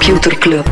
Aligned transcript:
Computer 0.00 0.38
Club. 0.38 0.66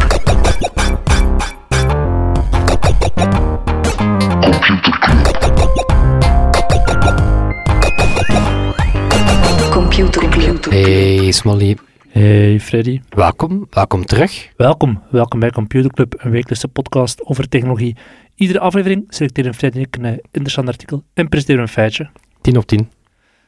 Computer 9.70 10.28
Club. 10.28 10.64
Hey 10.70 11.32
Smolly, 11.32 11.76
Hey 12.08 12.60
Freddy, 12.60 13.00
welkom, 13.08 13.66
welkom 13.70 14.04
terug. 14.04 14.48
welkom. 14.56 15.02
Welkom 15.10 15.40
bij 15.40 15.50
Computer 15.50 15.90
Club, 15.90 16.14
een 16.18 16.30
wekelijkse 16.30 16.68
podcast 16.68 17.24
over 17.24 17.48
technologie. 17.48 17.96
Iedere 18.34 18.60
aflevering 18.60 19.04
selecteren 19.08 19.54
Freddy 19.54 19.78
en 19.78 19.82
ik 19.84 19.96
een 19.96 20.20
interessant 20.30 20.68
artikel 20.68 21.04
en 21.14 21.28
presenteren 21.28 21.62
een 21.62 21.68
feitje. 21.68 22.10
10 22.40 22.56
op 22.56 22.66
10. 22.66 22.88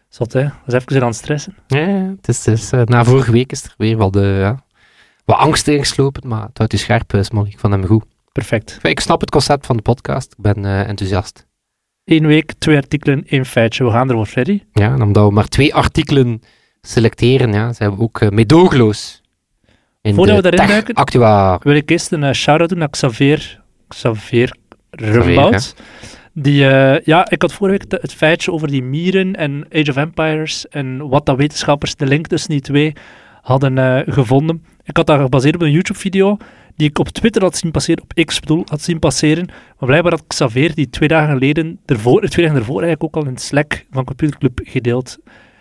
Zot 0.09 0.33
hè, 0.33 0.43
dat 0.43 0.53
is 0.67 0.75
even 0.75 1.03
aan 1.03 1.09
het 1.09 1.17
stressen. 1.17 1.55
Ja, 1.67 1.87
het 2.17 2.29
is, 2.29 2.47
het 2.47 2.59
is, 2.59 2.73
eh, 2.73 2.83
na 2.85 3.05
vorige 3.05 3.33
week 3.33 3.53
is 3.53 3.65
er 3.65 3.75
weer 3.77 3.99
wel 3.99 4.11
de, 4.11 4.37
ja, 4.41 4.65
wat 5.25 5.37
angst 5.39 5.69
ingeslopen, 5.69 6.29
maar 6.29 6.43
het 6.47 6.59
houdt 6.59 6.73
u 6.73 6.77
scherp, 6.77 7.13
eh, 7.15 7.23
Smolly. 7.23 7.49
Ik 7.49 7.59
vond 7.59 7.73
hem 7.73 7.87
goed. 7.87 8.05
Perfect. 8.33 8.79
Ik 8.83 9.01
snap 9.01 9.21
het 9.21 9.31
concept 9.31 9.67
van 9.67 9.77
de 9.77 9.83
podcast, 9.83 10.33
ik 10.33 10.43
ben 10.43 10.65
eh, 10.65 10.89
enthousiast. 10.89 11.47
Eén 12.05 12.27
week, 12.27 12.53
twee 12.59 12.77
artikelen, 12.77 13.25
één 13.27 13.45
feitje. 13.47 13.85
We 13.85 13.91
gaan 13.91 14.09
ervoor, 14.09 14.27
Freddy. 14.27 14.63
Ja, 14.73 14.93
en 14.93 15.03
omdat 15.03 15.27
we 15.29 15.35
maar 15.35 15.49
twee 15.49 15.75
artikelen 15.75 16.41
selecteren, 16.81 17.53
ja, 17.53 17.73
zijn 17.73 17.95
we 17.97 18.03
ook 18.03 18.21
uh, 18.21 18.29
meedogenloos. 18.29 19.21
In 20.03 20.15
Voordat 20.15 20.37
de 20.43 20.51
we 20.51 20.57
daarin 20.57 20.69
duiken- 20.75 20.95
Actua. 20.95 21.59
Wil 21.63 21.75
ik 21.75 21.91
eerst 21.91 22.13
een 22.13 22.25
eh, 22.25 22.33
shout-out 22.33 22.69
doen 22.69 22.79
naar 22.79 22.91
Xavier, 22.91 23.61
Xavier 23.89 24.57
Rumbout. 24.91 25.75
Die, 26.33 26.69
eh, 26.69 27.05
ja, 27.05 27.31
ik 27.31 27.43
had 27.43 27.53
vorige 27.53 27.79
week 27.79 27.91
het, 27.93 28.03
het 28.03 28.15
feitje 28.15 28.53
over 28.53 28.69
die 28.69 28.83
mieren 28.83 29.37
en 29.37 29.67
Age 29.73 29.91
of 29.91 29.97
Empires 29.97 30.69
en 30.69 31.09
wat 31.09 31.27
dat 31.27 31.37
wetenschappers, 31.37 31.95
de 31.97 32.07
link 32.07 32.27
tussen 32.27 32.51
die 32.51 32.61
twee, 32.61 32.93
hadden 33.43 33.79
eh, 33.79 34.15
gevonden. 34.15 34.65
Ik 34.85 34.97
had 34.97 35.07
dat 35.07 35.21
gebaseerd 35.21 35.55
op 35.55 35.63
een 35.63 35.71
YouTube-video 35.71 36.37
die 36.77 36.89
ik 36.89 36.99
op 36.99 37.09
Twitter 37.09 37.43
had 37.43 37.57
zien 37.57 37.71
passeren, 37.71 38.03
op 38.03 38.25
X 38.25 38.41
bedoel, 38.41 38.63
had 38.69 38.83
zien 38.83 38.99
passeren. 38.99 39.47
Maar 39.47 39.89
blijkbaar 39.89 40.13
had 40.13 40.25
Xavier 40.27 40.75
die 40.75 40.91
twee 40.91 41.09
dagen 41.09 41.33
geleden, 41.33 41.81
ervoor, 41.87 42.21
twee 42.29 42.45
dagen 42.47 42.61
ervoor 42.61 42.83
eigenlijk 42.83 43.17
ook 43.17 43.25
al 43.25 43.31
in 43.31 43.39
Slack 43.39 43.85
van 43.91 44.05
Computer 44.05 44.39
Club 44.39 44.61
gedeeld. 44.63 45.19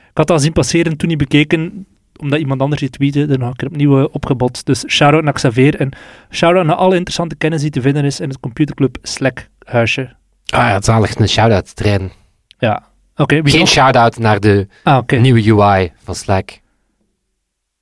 Ik 0.10 0.18
had 0.18 0.28
dat 0.28 0.42
zien 0.42 0.54
passeren, 0.54 0.98
toen 0.98 1.10
niet 1.10 1.18
bekeken, 1.18 1.86
omdat 2.20 2.40
iemand 2.40 2.62
anders 2.62 2.82
die 2.82 2.90
tweette, 2.90 3.26
er 3.26 3.40
nog 3.40 3.50
een 3.50 3.56
keer 3.56 3.68
opnieuw 3.68 4.00
eh, 4.00 4.06
opgebod. 4.12 4.66
Dus 4.66 4.84
shout-out 4.88 5.24
naar 5.24 5.34
Xavier 5.34 5.76
en 5.76 5.92
shout-out 6.32 6.66
naar 6.66 6.76
alle 6.76 6.96
interessante 6.96 7.36
kennis 7.36 7.62
die 7.62 7.70
te 7.70 7.82
vinden 7.82 8.06
is 8.06 8.20
in 8.20 8.30
het 8.30 8.40
Computer 8.40 8.76
Club 8.76 8.98
Slack-huisje. 9.02 10.16
Ah 10.46 10.60
ja, 10.60 10.82
zalig, 10.82 11.16
een 11.16 11.30
shout-out 11.30 11.76
trein. 11.76 12.12
Ja, 12.58 12.84
oké. 13.16 13.42
wie 13.42 13.54
Geen 13.54 13.68
shout-out 13.68 14.18
naar 14.18 14.40
de 14.40 14.68
Ah, 14.84 15.08
nieuwe 15.08 15.54
UI 15.54 15.92
van 16.04 16.16
Slack. 16.16 16.60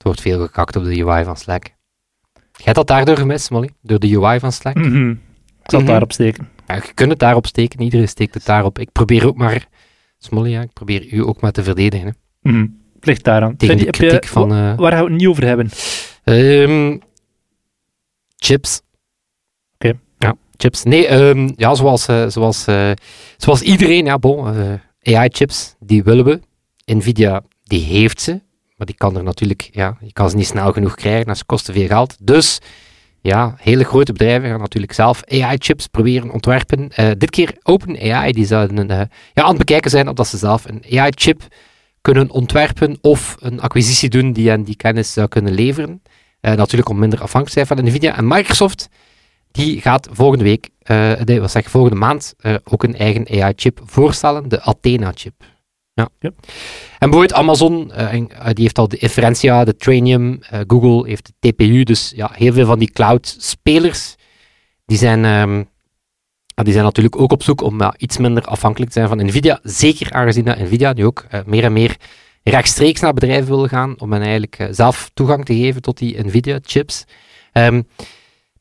Wordt 0.07 0.21
veel 0.21 0.39
gekakt 0.41 0.75
op 0.75 0.83
de 0.83 1.03
UI 1.05 1.23
van 1.23 1.37
Slack. 1.37 1.65
Jij 2.51 2.73
dat 2.73 2.87
daardoor 2.87 3.17
gemist, 3.17 3.49
Molly? 3.49 3.69
Door 3.81 3.99
de 3.99 4.17
UI 4.17 4.39
van 4.39 4.51
Slack? 4.51 4.75
Mhm. 4.75 5.09
Ik 5.09 5.17
zal 5.63 5.79
het 5.79 5.81
Mhm. 5.81 5.85
daarop 5.85 6.11
steken. 6.11 6.49
Ja, 6.67 6.75
je 6.75 6.93
kunt 6.93 7.09
het 7.09 7.19
daarop 7.19 7.45
steken, 7.47 7.81
iedereen 7.81 8.07
steekt 8.07 8.33
het 8.33 8.45
daarop. 8.45 8.79
Ik 8.79 8.91
probeer 8.91 9.27
ook 9.27 9.35
maar, 9.37 9.67
Smolly, 10.17 10.49
ja, 10.49 10.61
ik 10.61 10.73
probeer 10.73 11.13
u 11.13 11.23
ook 11.23 11.41
maar 11.41 11.51
te 11.51 11.63
verdedigen. 11.63 12.07
Hè. 12.41 12.51
Mhm. 12.51 12.65
Het 12.95 13.05
ligt 13.05 13.23
daaraan. 13.23 13.55
Tegen 13.57 13.75
Freddy, 13.77 13.79
de 13.79 13.85
heb 13.85 13.95
je- 13.95 14.07
kritiek 14.17 14.29
van... 14.33 14.51
eh, 14.51 14.77
Waar 14.77 14.91
gaan 14.91 15.03
we 15.03 15.09
het 15.09 15.19
niet 15.19 15.27
over 15.27 15.43
hebben? 15.45 15.69
ehm, 16.23 16.97
chips. 18.35 18.81
Oké. 19.75 19.99
Ja, 20.17 20.35
chips. 20.57 20.83
Nee, 20.83 21.07
ehm, 21.07 21.49
ja, 21.55 21.75
zoals, 21.75 22.07
eh, 22.07 22.27
zoals, 22.27 22.67
eh, 22.67 22.91
zoals 23.37 23.61
iedereen, 23.61 24.05
ja, 24.05 24.17
bon, 24.19 24.47
AI-chips, 25.01 25.75
die 25.79 26.03
willen 26.03 26.25
we. 26.25 26.39
Nvidia, 26.85 27.41
die 27.63 27.81
heeft 27.83 28.21
ze. 28.21 28.41
Maar 28.77 28.87
die 28.87 28.95
kan 28.95 29.17
er 29.17 29.23
natuurlijk, 29.23 29.69
ja, 29.71 29.97
je 29.99 30.13
kan 30.13 30.29
ze 30.29 30.35
niet 30.35 30.47
snel 30.47 30.71
genoeg 30.71 30.95
krijgen, 30.95 31.25
en 31.25 31.37
ze 31.37 31.45
kosten 31.45 31.73
veel 31.73 31.87
geld. 31.87 32.15
Dus, 32.19 32.59
ja, 33.21 33.55
hele 33.57 33.83
grote 33.83 34.11
bedrijven 34.11 34.49
gaan 34.49 34.59
natuurlijk 34.59 34.93
zelf 34.93 35.23
AI-chips 35.23 35.87
proberen 35.87 36.31
ontwerpen. 36.31 36.89
Eh, 36.91 37.11
dit 37.17 37.29
keer 37.29 37.55
OpenAI, 37.63 38.31
die 38.31 38.45
zouden 38.45 38.89
eh, 38.89 39.01
ja, 39.33 39.41
aan 39.43 39.47
het 39.49 39.57
bekijken 39.57 39.91
zijn 39.91 40.07
of 40.07 40.13
dat 40.13 40.27
ze 40.27 40.37
zelf 40.37 40.65
een 40.65 40.99
AI-chip 40.99 41.41
kunnen 42.01 42.29
ontwerpen 42.29 42.97
of 43.01 43.35
een 43.39 43.61
acquisitie 43.61 44.09
doen 44.09 44.31
die 44.31 44.49
hen 44.49 44.63
die 44.63 44.75
kennis 44.75 45.13
zou 45.13 45.27
kunnen 45.27 45.53
leveren. 45.53 46.01
Eh, 46.39 46.53
natuurlijk 46.53 46.89
om 46.89 46.99
minder 46.99 47.21
afhankelijk 47.21 47.59
te 47.59 47.65
zijn 47.65 47.77
van 47.77 47.91
Nvidia. 47.91 48.17
En 48.17 48.27
Microsoft, 48.27 48.89
die 49.51 49.81
gaat 49.81 50.07
volgende 50.11 50.43
week, 50.43 50.69
wat 51.39 51.51
zeg 51.51 51.69
volgende 51.69 51.97
maand, 51.97 52.35
ook 52.63 52.83
een 52.83 52.95
eigen 52.95 53.41
AI-chip 53.41 53.79
voorstellen, 53.85 54.49
de 54.49 54.61
Athena-chip. 54.61 55.33
Ja. 55.97 56.09
Ja. 56.19 56.31
En 56.99 57.09
bijvoorbeeld 57.09 57.33
Amazon, 57.33 57.91
eh, 57.91 58.13
en, 58.13 58.29
eh, 58.31 58.45
die 58.45 58.63
heeft 58.63 58.77
al 58.77 58.87
de 58.87 58.97
Inferentia, 58.97 59.63
de 59.63 59.75
Trainium, 59.75 60.39
eh, 60.41 60.59
Google 60.67 61.07
heeft 61.07 61.31
de 61.39 61.51
TPU, 61.51 61.83
dus 61.83 62.13
ja, 62.15 62.31
heel 62.33 62.53
veel 62.53 62.65
van 62.65 62.79
die 62.79 62.91
cloud-spelers, 62.91 64.15
die 64.85 64.97
zijn, 64.97 65.25
ehm, 65.25 65.63
die 66.63 66.73
zijn 66.73 66.85
natuurlijk 66.85 67.19
ook 67.19 67.31
op 67.31 67.43
zoek 67.43 67.61
om 67.61 67.91
iets 67.97 68.17
minder 68.17 68.43
afhankelijk 68.43 68.91
te 68.91 68.99
zijn 68.99 69.17
van 69.17 69.25
Nvidia, 69.25 69.59
zeker 69.63 70.11
aangezien 70.11 70.45
dat 70.45 70.59
Nvidia 70.59 70.93
nu 70.93 71.05
ook 71.05 71.25
meer 71.45 71.63
en 71.63 71.73
meer 71.73 71.97
rechtstreeks 72.43 73.01
naar 73.01 73.13
bedrijven 73.13 73.47
wil 73.47 73.67
gaan 73.67 73.99
om 73.99 74.11
hen 74.11 74.21
eigenlijk 74.21 74.67
zelf 74.71 75.09
toegang 75.13 75.45
te 75.45 75.55
geven 75.55 75.81
tot 75.81 75.97
die 75.97 76.25
Nvidia-chips. 76.25 77.05
Ehm, 77.51 77.81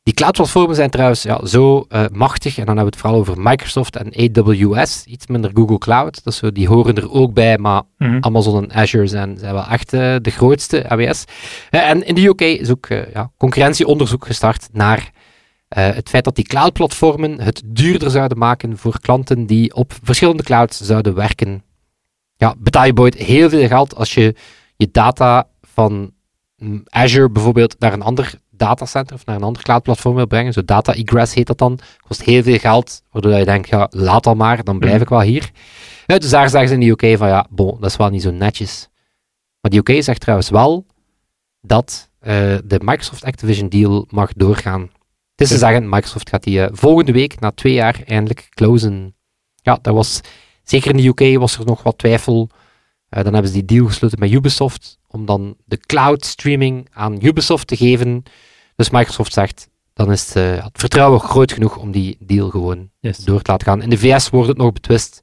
die 0.07 0.15
cloud-platformen 0.15 0.75
zijn 0.75 0.89
trouwens 0.89 1.23
ja, 1.23 1.45
zo 1.45 1.85
eh, 1.89 2.05
machtig, 2.11 2.57
en 2.57 2.65
dan 2.65 2.77
hebben 2.77 2.83
we 2.85 2.89
het 2.89 2.99
vooral 2.99 3.19
over 3.19 3.41
Microsoft 3.41 3.95
en 3.95 4.33
AWS, 4.35 5.03
iets 5.05 5.27
minder 5.27 5.51
Google 5.53 5.77
Cloud, 5.77 6.23
dus 6.23 6.37
zo, 6.37 6.51
die 6.51 6.67
horen 6.67 6.95
er 6.95 7.11
ook 7.11 7.33
bij, 7.33 7.57
maar 7.57 7.81
Mhm. 7.97 8.17
Amazon 8.19 8.63
en 8.63 8.75
Azure 8.75 9.07
zijn, 9.07 9.37
zijn 9.37 9.53
wel 9.53 9.65
echt 9.65 9.93
eh, 9.93 10.15
de 10.21 10.29
grootste 10.29 10.89
AWS. 10.89 11.23
Eh, 11.69 11.89
en 11.89 12.05
in 12.05 12.15
de 12.15 12.25
UK 12.25 12.41
is 12.41 12.69
ook 12.69 12.87
ja, 12.87 13.31
concurrentieonderzoek 13.37 14.25
gestart 14.25 14.69
naar 14.71 15.11
het 15.67 16.09
feit 16.09 16.23
dat 16.23 16.35
die 16.35 16.47
cloud-platformen 16.47 17.41
het 17.41 17.61
duurder 17.65 18.11
zouden 18.11 18.37
maken 18.37 18.77
voor 18.77 18.99
klanten 18.99 19.45
die 19.45 19.75
op 19.75 19.93
verschillende 20.03 20.43
clouds 20.43 20.81
zouden 20.81 21.15
werken. 21.15 21.63
Ja, 22.37 22.55
betaal 22.57 22.85
je 22.85 22.93
bijvoorbeeld 22.93 23.27
heel 23.27 23.49
veel 23.49 23.67
geld 23.67 23.95
als 23.95 24.13
je 24.13 24.35
je 24.75 24.89
data 24.91 25.47
van 25.61 26.11
mm, 26.57 26.83
Azure 26.85 27.29
bijvoorbeeld 27.29 27.75
naar 27.79 27.93
een 27.93 28.01
ander 28.01 28.33
datacenter 28.57 29.15
of 29.15 29.25
naar 29.25 29.35
een 29.35 29.43
ander 29.43 29.61
cloud-platform 29.63 30.15
wil 30.15 30.27
brengen. 30.27 30.53
Zo 30.53 30.61
data 30.65 30.93
egress 30.93 31.33
heet 31.33 31.47
dat 31.47 31.57
dan. 31.57 31.79
Kost 32.07 32.21
heel 32.23 32.43
veel 32.43 32.57
geld, 32.57 33.01
waardoor 33.11 33.33
je 33.33 33.45
denkt, 33.45 33.69
ja, 33.69 33.87
laat 33.91 34.27
al 34.27 34.35
maar, 34.35 34.63
dan 34.63 34.79
blijf 34.79 34.93
Mhm. 34.93 35.03
ik 35.03 35.09
wel 35.09 35.21
hier. 35.21 35.51
Ja, 36.05 36.17
dus 36.17 36.29
daar 36.29 36.49
zeggen 36.49 36.69
ze 36.69 36.73
in 36.75 36.79
de 36.79 37.05
UK 37.07 37.17
van, 37.17 37.27
ja, 37.27 37.45
bon, 37.49 37.77
dat 37.79 37.89
is 37.89 37.97
wel 37.97 38.09
niet 38.09 38.21
zo 38.21 38.31
netjes. 38.31 38.87
Maar 39.61 39.71
de 39.71 39.77
UK 39.77 40.03
zegt 40.03 40.19
trouwens 40.21 40.49
wel 40.49 40.85
dat 41.61 42.09
eh, 42.19 42.33
de 42.65 42.79
Microsoft 42.83 43.23
Activision 43.23 43.69
deal 43.69 44.05
mag 44.09 44.33
doorgaan. 44.33 44.81
Het 44.81 45.41
is 45.41 45.47
te 45.47 45.53
Ja. 45.53 45.59
zeggen, 45.59 45.89
Microsoft 45.89 46.29
gaat 46.29 46.43
die 46.43 46.63
eh, 46.63 46.69
volgende 46.71 47.11
week, 47.11 47.39
na 47.39 47.51
twee 47.51 47.73
jaar, 47.73 48.01
eindelijk 48.05 48.47
closen. 48.49 49.15
Ja, 49.55 49.79
dat 49.81 49.93
was, 49.93 50.21
zeker 50.63 50.95
in 50.95 50.97
de 50.97 51.07
UK 51.33 51.39
was 51.39 51.57
er 51.57 51.65
nog 51.65 51.83
wat 51.83 51.97
twijfel. 51.97 52.49
Eh, 53.09 53.23
dan 53.23 53.33
hebben 53.33 53.51
ze 53.51 53.57
die 53.57 53.65
deal 53.77 53.85
gesloten 53.87 54.19
met 54.19 54.31
Ubisoft, 54.31 54.97
om 55.07 55.25
dan 55.25 55.55
de 55.65 55.77
cloud 55.77 56.25
streaming 56.25 56.87
aan 56.93 57.25
Ubisoft 57.25 57.67
te 57.67 57.75
geven. 57.77 58.23
Dus 58.77 58.89
Microsoft 58.89 59.33
zegt, 59.33 59.69
dan 59.93 60.11
is 60.11 60.25
het, 60.27 60.35
eh, 60.35 60.63
het 60.63 60.79
vertrouwen 60.79 61.19
groot 61.19 61.51
genoeg 61.51 61.77
om 61.77 61.91
die 61.91 62.17
deal 62.19 62.49
gewoon 62.49 62.89
Yes. 62.99 63.17
door 63.17 63.41
te 63.41 63.51
laten 63.51 63.67
gaan. 63.67 63.81
In 63.81 63.89
de 63.89 63.97
VS 63.97 64.29
wordt 64.29 64.47
het 64.47 64.57
nog 64.57 64.73
betwist. 64.73 65.21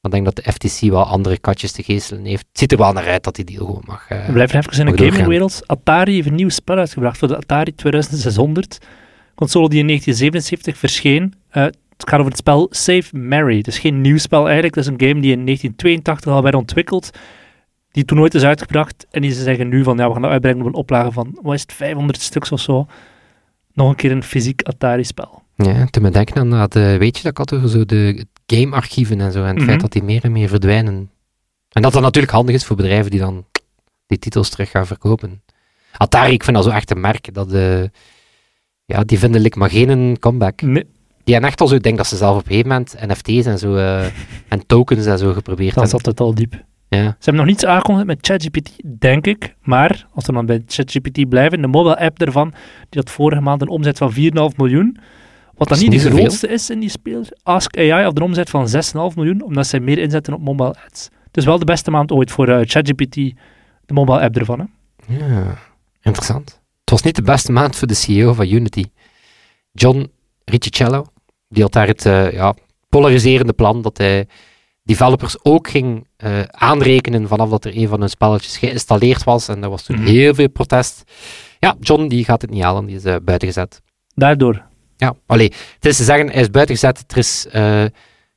Maar 0.00 0.12
ik 0.12 0.24
denk 0.24 0.34
dat 0.34 0.44
de 0.44 0.52
FTC 0.52 0.90
wel 0.90 1.02
andere 1.04 1.38
katjes 1.38 1.72
te 1.72 1.82
geestelen 1.82 2.24
heeft. 2.24 2.46
Het 2.48 2.58
ziet 2.58 2.72
er 2.72 2.78
wel 2.78 2.92
naar 2.92 3.06
uit 3.08 3.24
dat 3.24 3.34
die 3.36 3.44
deal 3.44 3.66
gewoon 3.66 3.82
mag. 3.86 4.08
eh, 4.08 4.26
We 4.26 4.32
blijven 4.32 4.58
even 4.58 4.86
in 4.86 4.96
de 4.96 5.04
gamingwereld. 5.04 5.62
Atari 5.66 6.14
heeft 6.14 6.26
een 6.26 6.34
nieuw 6.34 6.48
spel 6.48 6.76
uitgebracht 6.76 7.18
voor 7.18 7.28
de 7.28 7.36
Atari 7.36 7.74
2600. 7.74 8.78
Console 9.34 9.68
die 9.68 9.78
in 9.78 9.86
1977 9.86 10.78
verscheen. 10.78 11.34
Eh, 11.50 11.62
het 11.62 12.08
gaat 12.08 12.18
over 12.18 12.30
het 12.30 12.40
spel 12.40 12.66
Save 12.70 13.16
Mary. 13.16 13.56
Het 13.56 13.66
is 13.66 13.78
geen 13.78 14.00
nieuw 14.00 14.18
spel 14.18 14.44
eigenlijk. 14.44 14.74
Het 14.74 14.84
is 14.84 14.90
een 14.90 15.00
game 15.08 15.20
die 15.20 15.32
in 15.32 15.44
1982 15.44 16.32
al 16.32 16.42
werd 16.42 16.54
ontwikkeld. 16.54 17.10
Die 17.94 18.04
toen 18.04 18.18
nooit 18.18 18.34
is 18.34 18.42
uitgebracht. 18.44 19.06
En 19.10 19.22
die 19.22 19.30
ze 19.32 19.42
zeggen 19.42 19.68
nu 19.68 19.82
van, 19.82 19.96
ja, 19.96 20.06
we 20.06 20.12
gaan 20.12 20.22
dat 20.22 20.30
uitbrengen 20.30 20.60
op 20.60 20.66
een 20.66 20.74
oplage 20.74 21.12
van, 21.12 21.38
wat 21.42 21.54
is 21.54 21.60
het, 21.60 21.72
500 21.72 22.20
stuks 22.20 22.52
of 22.52 22.60
zo. 22.60 22.86
Nog 23.72 23.88
een 23.88 23.94
keer 23.96 24.10
een 24.10 24.22
fysiek 24.22 24.62
Atari-spel. 24.62 25.42
Ja, 25.56 25.86
toen 25.86 26.02
me 26.02 26.10
denken 26.10 26.36
aan 26.36 26.50
dat, 26.50 26.76
eh, 26.76 26.96
weet 26.96 27.16
je 27.16 27.22
dat 27.22 27.30
ik 27.32 27.38
had 27.38 27.52
over 27.54 27.68
zo 27.68 27.84
de 27.84 28.26
gamearchieven 28.46 29.20
en 29.20 29.32
zo, 29.32 29.40
en 29.40 29.46
het 29.46 29.56
Mhm. 29.56 29.64
feit 29.66 29.80
dat 29.80 29.92
die 29.92 30.02
meer 30.02 30.24
en 30.24 30.32
meer 30.32 30.48
verdwijnen. 30.48 31.10
En 31.68 31.82
dat 31.82 31.92
dat 31.92 32.02
natuurlijk 32.02 32.32
handig 32.32 32.54
is 32.54 32.64
voor 32.64 32.76
bedrijven 32.76 33.10
die 33.10 33.20
dan 33.20 33.44
die 34.06 34.18
titels 34.18 34.48
terug 34.48 34.70
gaan 34.70 34.86
verkopen. 34.86 35.42
Atari, 35.96 36.32
ik 36.32 36.44
vind 36.44 36.56
dat 36.56 36.64
zo 36.64 36.70
echt 36.70 36.90
een 36.90 37.00
merk, 37.00 37.34
dat 37.34 37.52
eh, 37.52 37.82
ja, 38.84 39.04
die 39.04 39.18
vinden 39.18 39.40
like 39.40 39.58
maar 39.58 39.70
geen 39.70 40.18
comeback. 40.18 40.62
Nee, 40.62 40.86
Die 41.24 41.32
hebben 41.34 41.50
echt 41.50 41.60
al 41.60 41.66
zo, 41.68 41.74
ik 41.74 41.82
denk 41.82 41.96
dat 41.96 42.06
ze 42.06 42.16
zelf 42.16 42.34
op 42.36 42.40
een 42.42 42.46
gegeven 42.50 42.68
moment 42.68 42.94
NFT's 43.06 43.46
en 43.46 43.58
zo, 43.58 43.76
eh, 43.76 44.04
en 44.54 44.66
tokens 44.66 45.06
en 45.06 45.18
zo 45.18 45.32
geprobeerd 45.32 45.74
dan 45.74 45.82
hebben. 45.82 46.00
zat 46.00 46.06
het 46.10 46.20
al 46.20 46.34
diep. 46.34 46.64
Ja. 46.94 47.02
Ze 47.04 47.24
hebben 47.24 47.34
nog 47.34 47.46
niets 47.46 47.64
aangekondigd 47.64 48.06
met 48.06 48.18
ChatGPT, 48.20 48.70
denk 48.98 49.26
ik. 49.26 49.54
Maar, 49.62 50.06
als 50.14 50.26
we 50.26 50.32
dan 50.32 50.46
bij 50.46 50.62
ChatGPT 50.66 51.28
blijven, 51.28 51.60
de 51.60 51.66
mobile 51.66 51.98
app 51.98 52.20
ervan, 52.20 52.52
die 52.88 53.00
had 53.00 53.10
vorige 53.10 53.40
maand 53.40 53.62
een 53.62 53.68
omzet 53.68 53.98
van 53.98 54.12
4,5 54.12 54.18
miljoen. 54.56 54.98
Wat 55.54 55.68
dan 55.68 55.76
is 55.76 55.82
niet 55.82 55.90
de 55.92 55.96
niet 55.96 56.06
zoveel. 56.06 56.18
grootste 56.18 56.48
is 56.48 56.70
in 56.70 56.80
die 56.80 56.88
speler. 56.88 57.28
Ask 57.42 57.78
AI 57.78 58.02
had 58.02 58.16
een 58.16 58.22
omzet 58.22 58.50
van 58.50 58.68
6,5 58.68 59.16
miljoen, 59.16 59.42
omdat 59.42 59.66
zij 59.66 59.80
meer 59.80 59.98
inzetten 59.98 60.34
op 60.34 60.40
mobile 60.40 60.74
ads. 60.86 61.08
Dus 61.30 61.44
wel 61.44 61.58
de 61.58 61.64
beste 61.64 61.90
maand 61.90 62.12
ooit 62.12 62.30
voor 62.30 62.48
eh, 62.48 62.60
ChatGPT, 62.62 63.14
de 63.84 63.94
mobile 63.94 64.20
app 64.20 64.36
ervan. 64.36 64.58
Hè? 64.58 65.16
ja, 65.16 65.58
interessant. 66.02 66.62
Het 66.80 66.90
was 66.90 67.02
niet 67.02 67.16
de 67.16 67.22
beste 67.22 67.52
maand 67.52 67.76
voor 67.76 67.88
de 67.88 67.94
CEO 67.94 68.32
van 68.32 68.48
Unity. 68.48 68.84
John 69.72 70.10
Riccicello, 70.44 71.06
die 71.48 71.62
had 71.62 71.72
daar 71.72 71.86
het 71.86 72.06
eh, 72.06 72.32
ja, 72.32 72.54
polariserende 72.88 73.52
plan 73.52 73.82
dat 73.82 73.98
hij 73.98 74.26
developers 74.84 75.36
ook 75.44 75.68
ging 75.68 76.06
eh, 76.16 76.40
aanrekenen 76.50 77.28
vanaf 77.28 77.50
dat 77.50 77.64
er 77.64 77.76
een 77.76 77.88
van 77.88 78.00
hun 78.00 78.08
spelletjes 78.08 78.56
geïnstalleerd 78.56 79.24
was. 79.24 79.48
En 79.48 79.62
er 79.62 79.70
was 79.70 79.82
toen 79.82 79.96
Mhm. 79.96 80.06
heel 80.06 80.34
veel 80.34 80.48
protest. 80.48 81.02
Ja, 81.58 81.76
John 81.80 82.06
die 82.08 82.24
gaat 82.24 82.40
het 82.42 82.50
niet 82.50 82.62
halen, 82.62 82.86
die 82.86 82.96
is 82.96 83.04
uh, 83.04 83.16
buitengezet. 83.22 83.82
Daardoor. 84.14 84.62
Ja, 84.96 85.14
allee, 85.26 85.52
het 85.74 85.84
is 85.84 85.96
te 85.96 86.04
zeggen, 86.04 86.30
hij 86.30 86.40
is 86.40 86.50
buitengezet. 86.50 87.04
Er 87.08 87.16
is 87.16 87.46
uh, 87.54 87.80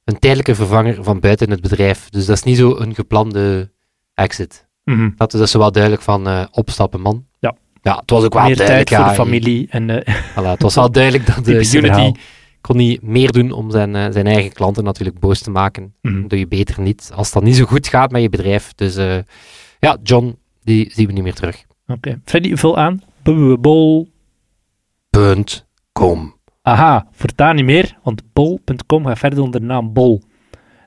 een 0.04 0.20
tijdelijke 0.20 0.56
vervanger 0.56 1.04
van 1.04 1.20
buiten 1.20 1.50
het 1.52 1.62
bedrijf. 1.62 2.10
Dus 2.10 2.26
dat 2.26 2.36
is 2.36 2.44
niet 2.44 2.58
zo 2.58 2.76
een 2.78 2.96
geplande 2.96 3.72
exit. 4.14 4.68
Mm 4.84 4.96
-hmm. 4.96 5.14
Dat 5.18 5.34
is 5.34 5.40
dus 5.40 5.54
wel 5.54 5.72
duidelijk 5.72 6.04
van 6.04 6.48
opstappen, 6.52 7.02
man. 7.02 7.26
Ja. 7.40 7.56
Ja, 7.82 7.96
het 7.98 8.10
was 8.10 8.24
ook 8.24 8.34
wel 8.34 8.44
Meer 8.44 8.56
duidelijk. 8.56 8.88
tijd 8.88 9.00
voor 9.02 9.10
ja, 9.10 9.16
de 9.16 9.24
familie. 9.24 9.68
En, 9.70 10.04
voilà, 10.34 10.44
het 10.52 10.62
was 10.62 10.76
wel 10.76 10.92
duidelijk 10.92 11.26
dat 11.26 11.46
de 11.46 11.52
Unity 11.52 11.80
verhaal. 11.80 12.16
Kon 12.68 12.78
niet 12.78 13.02
meer 13.02 13.32
doen 13.32 13.52
om 13.52 13.72
zijn, 13.72 13.96
uh, 13.96 14.06
zijn 14.10 14.28
eigen 14.28 14.54
klanten 14.54 14.84
natuurlijk 14.84 15.20
boos 15.20 15.42
te 15.42 15.52
maken. 15.52 15.94
Mhm. 16.02 16.22
Dat 16.22 16.30
doe 16.30 16.40
je 16.40 16.48
beter 16.48 16.82
niet 16.82 17.12
als 17.16 17.32
dat 17.32 17.44
niet 17.44 17.56
zo 17.56 17.66
goed 17.66 17.88
gaat 17.88 18.12
met 18.12 18.22
je 18.22 18.30
bedrijf. 18.30 18.74
Dus 18.74 18.98
uh, 18.98 19.18
ja, 19.80 19.98
John, 20.04 20.38
die 20.64 20.92
zien 20.94 21.08
we 21.08 21.14
niet 21.14 21.24
meer 21.24 21.34
terug. 21.34 21.64
Oké. 21.82 21.94
Okay. 21.94 22.20
Freddy, 22.26 22.56
vul 22.56 22.78
aan. 22.78 23.02
Bol. 23.60 24.10
Punt. 25.10 25.66
Com. 25.92 26.36
Aha, 26.62 27.08
voortaan 27.12 27.56
niet 27.56 27.66
meer, 27.66 27.98
want 28.04 28.22
bol.com 28.34 29.06
gaat 29.06 29.18
verder 29.18 29.42
onder 29.42 29.60
de 29.60 29.66
naam 29.66 29.94
Bol. 29.94 30.22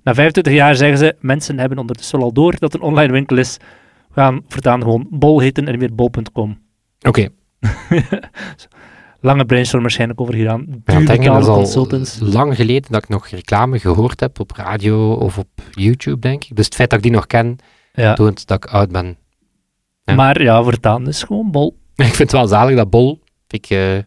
Na 0.02 0.14
25 0.14 0.52
jaar 0.52 0.76
zeggen 0.76 0.98
ze, 0.98 1.16
mensen 1.20 1.58
hebben 1.58 1.78
ondertussen 1.78 2.22
al 2.22 2.32
door 2.32 2.58
dat 2.58 2.74
een 2.74 2.80
online 2.80 3.12
winkel 3.12 3.36
is. 3.36 3.56
We 4.08 4.20
gaan 4.20 4.42
voortaan 4.48 4.82
gewoon 4.82 5.06
Bol 5.10 5.40
heten 5.40 5.68
en 5.68 5.78
weer 5.78 5.94
bol.com. 5.94 6.58
Oké. 7.00 7.08
Okay. 7.08 7.28
Lange 9.20 9.44
brainstorm 9.44 9.82
waarschijnlijk 9.82 10.20
over 10.20 10.34
gedaan. 10.34 10.67
Ja, 10.84 10.99
ik 10.99 11.06
denk 11.06 11.25
dat 11.25 11.43
is 11.43 11.49
al 11.49 11.56
consultants. 11.56 12.19
lang 12.20 12.56
geleden 12.56 12.93
dat 12.93 13.02
ik 13.02 13.08
nog 13.08 13.26
reclame 13.26 13.78
gehoord 13.78 14.20
heb 14.20 14.40
op 14.40 14.50
radio 14.50 15.12
of 15.12 15.38
op 15.38 15.49
YouTube, 15.70 16.19
denk 16.19 16.44
ik. 16.44 16.56
Dus 16.56 16.64
het 16.64 16.75
feit 16.75 16.90
dat 16.90 16.99
ik 16.99 17.05
die 17.05 17.14
nog 17.14 17.26
ken, 17.26 17.56
ja. 17.93 18.14
toont 18.14 18.46
dat 18.46 18.64
ik 18.64 18.70
oud 18.70 18.90
ben. 18.90 19.17
Ja. 20.05 20.14
Maar 20.14 20.43
ja, 20.43 20.62
voortaan 20.62 21.08
is 21.08 21.22
gewoon 21.22 21.50
Bol. 21.50 21.78
Ik 21.94 22.05
vind 22.05 22.19
het 22.19 22.32
wel 22.32 22.46
zalig 22.46 22.76
dat 22.76 22.90
Bol, 22.90 23.20
ik, 23.49 23.70
uh, 23.70 23.99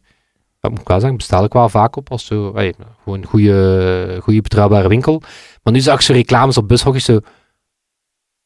moet 0.61 0.79
ik 0.79 0.87
wel 0.87 0.99
zeggen, 0.99 1.17
bestel 1.17 1.43
ik 1.43 1.53
wel 1.53 1.69
vaak 1.69 1.95
op 1.95 2.11
als 2.11 2.25
zo, 2.25 2.53
hey, 2.55 2.73
gewoon 3.03 3.19
een 3.19 3.27
goede, 3.27 4.17
goede 4.21 4.41
betrouwbare 4.41 4.87
winkel. 4.87 5.21
Maar 5.63 5.73
nu 5.73 5.79
zag 5.79 5.95
ik 5.95 6.01
zo 6.01 6.13
reclames 6.13 6.57
op 6.57 6.67
bushokjes 6.67 7.05
zo, 7.05 7.19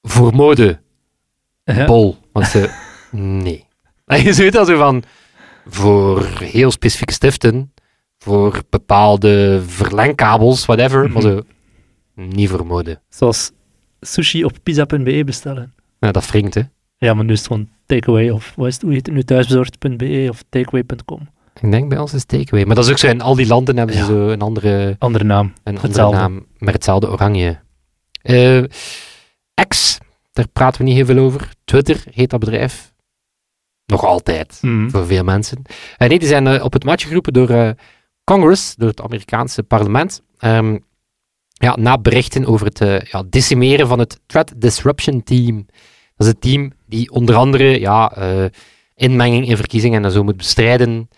voor 0.02 0.36
mode. 0.36 0.80
Bol. 1.86 2.18
Want 2.32 2.48
ze, 2.48 2.70
nee. 3.46 3.66
En 4.06 4.24
je 4.24 4.34
ziet 4.34 4.54
dat 4.54 4.68
zo 4.68 4.78
van, 4.78 5.04
voor 5.70 6.26
heel 6.26 6.72
specifieke 6.72 7.14
stiften, 7.14 7.74
voor 8.18 8.62
bepaalde 8.70 9.62
verlengkabels, 9.68 10.66
whatever, 10.66 11.04
Mhm. 11.04 11.14
maar 11.14 11.22
zo, 11.22 11.42
niet 12.16 12.50
voor 12.50 12.66
mode. 12.66 13.02
Zoals 13.10 13.52
sushi 14.02 14.44
op 14.44 14.58
pizza.be 14.64 15.24
bestellen. 15.26 15.74
Ja, 16.00 16.12
dat 16.12 16.28
wringt, 16.30 16.54
hè. 16.54 16.62
Ja, 16.98 17.14
maar 17.14 17.26
nu 17.26 17.32
is 17.32 17.38
het 17.38 17.48
gewoon 17.48 17.70
takeaway 17.86 18.30
of 18.30 18.54
wat 18.56 18.68
is 18.68 18.74
het, 18.74 18.82
hoe 18.84 18.94
heet 18.94 19.06
het 19.06 19.16
nu, 19.16 19.24
thuisbezorgd.be 19.24 20.28
of 20.30 20.44
takeaway.com. 20.50 21.30
Ik 21.62 21.72
denk 21.72 21.90
bij 21.90 21.98
ons 21.98 22.14
is 22.14 22.26
takeaway. 22.26 22.66
Maar 22.66 22.76
dat 22.76 22.86
is 22.86 22.92
ook 22.92 22.98
zo, 22.98 23.08
in 23.08 23.22
al 23.22 23.36
die 23.36 23.48
landen 23.48 23.78
hebben 23.78 23.96
ze 23.96 24.02
Ja. 24.02 24.08
zo 24.08 24.28
een 24.30 24.42
andere, 24.42 24.96
Andere 25.00 25.24
naam. 25.24 25.54
een 25.64 25.80
andere 25.82 26.10
naam, 26.10 26.46
met 26.58 26.74
hetzelfde 26.74 27.10
oranje. 27.10 27.60
Eh 28.22 28.64
X, 29.68 29.98
daar 30.34 30.48
praten 30.48 30.82
we 30.82 30.88
niet 30.88 30.96
heel 30.96 31.06
veel 31.06 31.18
over. 31.18 31.52
Twitter 31.64 32.04
heet 32.12 32.30
dat 32.30 32.40
bedrijf. 32.40 32.94
Nog 33.92 34.04
altijd, 34.06 34.58
Mhm. 34.62 34.90
voor 34.90 35.06
veel 35.06 35.24
mensen. 35.24 35.62
En 35.98 36.10
nee, 36.10 36.20
die 36.20 36.28
zijn 36.28 36.48
eh, 36.48 36.64
op 36.64 36.74
het 36.74 36.84
matje 36.84 37.08
geroepen 37.08 37.34
door 37.34 37.50
eh, 37.50 37.70
Congress, 38.24 38.76
door 38.76 38.90
het 38.90 39.02
Amerikaanse 39.02 39.64
parlement. 39.64 40.22
Ehm, 40.38 40.78
ja, 41.54 41.76
na 41.80 41.98
berichten 41.98 42.46
over 42.46 42.66
het 42.66 42.82
eh, 42.82 43.00
ja, 43.02 43.24
decimeren 43.30 43.88
van 43.88 44.00
het 44.00 44.20
Threat 44.26 44.54
Disruption 44.56 45.24
Team. 45.24 45.66
Dat 46.16 46.28
is 46.28 46.34
het 46.34 46.42
team 46.42 46.72
die 46.86 47.12
onder 47.12 47.36
andere 47.36 47.80
ja, 47.80 48.12
eh, 48.16 48.46
inmenging 48.96 49.48
in 49.48 49.56
verkiezingen 49.58 50.06
en 50.06 50.12
zo 50.12 50.24
moet 50.24 50.38
bestrijden. 50.38 51.10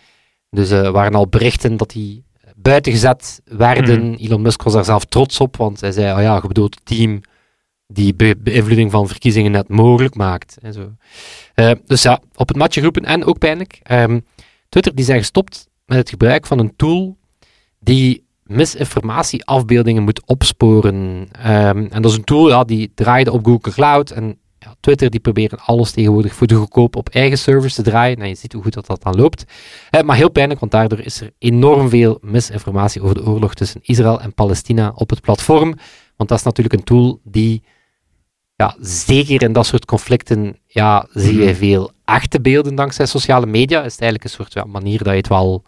Dus 0.50 0.70
er 0.70 0.92
waren 0.92 1.14
al 1.14 1.28
berichten 1.28 1.76
dat 1.76 1.90
die 1.90 2.24
buitengezet 2.56 3.40
werden. 3.44 4.14
Elon 4.16 4.42
Musk 4.42 4.62
was 4.62 4.72
daar 4.72 4.84
zelf 4.84 5.04
trots 5.04 5.40
op, 5.40 5.56
want 5.56 5.80
hij 5.80 5.92
zei, 5.92 6.12
oh 6.16 6.22
ja, 6.22 6.34
je 6.42 6.48
bedoelt 6.48 6.74
het 6.74 6.84
team 6.84 7.20
die 7.92 8.14
be 8.14 8.36
beïnvloeding 8.38 8.90
van 8.90 9.08
verkiezingen 9.08 9.50
net 9.50 9.68
mogelijk 9.68 10.14
maakt. 10.14 10.58
En 10.62 10.72
zo. 10.72 10.92
Uh, 11.54 11.70
dus 11.86 12.02
ja, 12.02 12.20
op 12.34 12.48
het 12.48 12.56
matje 12.56 12.80
groepen 12.80 13.04
en 13.04 13.24
ook 13.24 13.38
pijnlijk. 13.38 13.80
Um, 13.90 14.24
Twitter 14.68 14.94
die 14.94 15.04
zijn 15.04 15.18
gestopt 15.18 15.68
met 15.86 15.98
het 15.98 16.08
gebruik 16.10 16.46
van 16.46 16.58
een 16.58 16.76
tool 16.76 17.16
die 17.78 18.24
misinformatieafbeeldingen 18.42 20.02
moet 20.02 20.26
opsporen. 20.26 21.28
Um, 21.46 21.86
en 21.90 22.02
dat 22.02 22.10
is 22.10 22.16
een 22.16 22.24
tool 22.24 22.48
ja, 22.48 22.64
die 22.64 22.92
draaide 22.94 23.32
op 23.32 23.44
Google 23.44 23.72
Cloud. 23.72 24.10
En 24.10 24.38
ja, 24.58 24.74
Twitter 24.80 25.10
die 25.10 25.20
proberen 25.20 25.58
alles 25.58 25.90
tegenwoordig 25.90 26.34
voor 26.34 26.46
de 26.46 26.54
goedkoop 26.54 26.96
op 26.96 27.08
eigen 27.08 27.38
servers 27.38 27.74
te 27.74 27.82
draaien. 27.82 28.16
En 28.16 28.28
je 28.28 28.34
ziet 28.34 28.52
hoe 28.52 28.62
goed 28.62 28.74
dat, 28.74 28.86
dat 28.86 29.02
dan 29.02 29.16
loopt. 29.16 29.44
Uh, 29.90 30.00
maar 30.00 30.16
heel 30.16 30.30
pijnlijk, 30.30 30.60
want 30.60 30.72
daardoor 30.72 31.00
is 31.00 31.20
er 31.20 31.30
enorm 31.38 31.88
veel 31.88 32.18
misinformatie 32.20 33.02
over 33.02 33.14
de 33.14 33.26
oorlog 33.26 33.54
tussen 33.54 33.80
Israël 33.82 34.20
en 34.20 34.34
Palestina 34.34 34.92
op 34.94 35.10
het 35.10 35.20
platform. 35.20 35.74
Want 36.16 36.28
dat 36.28 36.38
is 36.38 36.44
natuurlijk 36.44 36.74
een 36.74 36.84
tool 36.84 37.20
die 37.24 37.62
ja, 38.60 38.74
zeker 38.80 39.42
in 39.42 39.52
dat 39.52 39.66
soort 39.66 39.84
conflicten 39.84 40.56
ja, 40.66 41.06
zie 41.12 41.38
je 41.38 41.54
veel 41.54 41.90
echte 42.04 42.40
beelden 42.40 42.74
dankzij 42.74 43.06
sociale 43.06 43.46
media. 43.46 43.78
Is 43.82 43.92
het 43.92 44.00
eigenlijk 44.00 44.24
een 44.24 44.36
soort 44.36 44.52
ja, 44.52 44.64
manier 44.64 44.98
dat 44.98 45.06
je 45.06 45.18
het 45.18 45.28
wel 45.28 45.64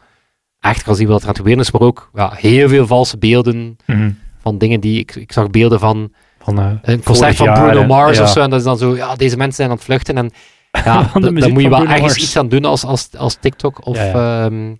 echt 0.61 0.83
kan 0.83 0.97
zien 0.97 1.07
wat 1.07 1.17
er 1.17 1.23
aan 1.23 1.29
het 1.29 1.39
gebeuren 1.39 1.63
is, 1.63 1.71
maar 1.71 1.81
ook 1.81 2.11
ja, 2.15 2.33
heel 2.37 2.69
veel 2.69 2.87
valse 2.87 3.19
beelden 3.19 3.57
mm 3.57 3.77
-hmm. 3.97 4.19
van 4.43 4.59
dingen 4.59 4.81
die... 4.81 4.99
Ik, 4.99 5.15
ik 5.15 5.33
zag 5.33 5.51
beelden 5.51 5.79
van, 5.79 6.13
van 6.39 6.61
uh, 6.61 6.73
een 6.83 7.03
concert 7.03 7.37
van 7.37 7.53
Bruno 7.53 7.79
jaar, 7.79 7.87
Mars 7.87 8.17
ja. 8.17 8.23
of 8.23 8.31
zo, 8.31 8.41
en 8.41 8.51
dat 8.51 8.59
is 8.59 8.65
dan 8.65 8.79
zo, 8.79 8.97
ja, 8.97 9.15
deze 9.15 9.37
mensen 9.37 9.57
zijn 9.57 9.69
aan 9.69 9.77
het 9.77 9.85
vluchten 9.85 10.17
en 10.17 10.31
ja, 10.85 11.11
daar 11.13 11.33
moet 11.33 11.43
je 11.43 11.69
wel 11.69 11.79
Bruno 11.79 11.83
ergens 11.83 12.01
Mars. 12.01 12.17
iets 12.17 12.37
aan 12.37 12.49
doen 12.49 12.65
als, 12.65 12.85
als, 12.85 13.09
als 13.17 13.37
TikTok 13.41 13.87
of... 13.87 13.97
Ja, 13.97 14.45
ehm, 14.45 14.75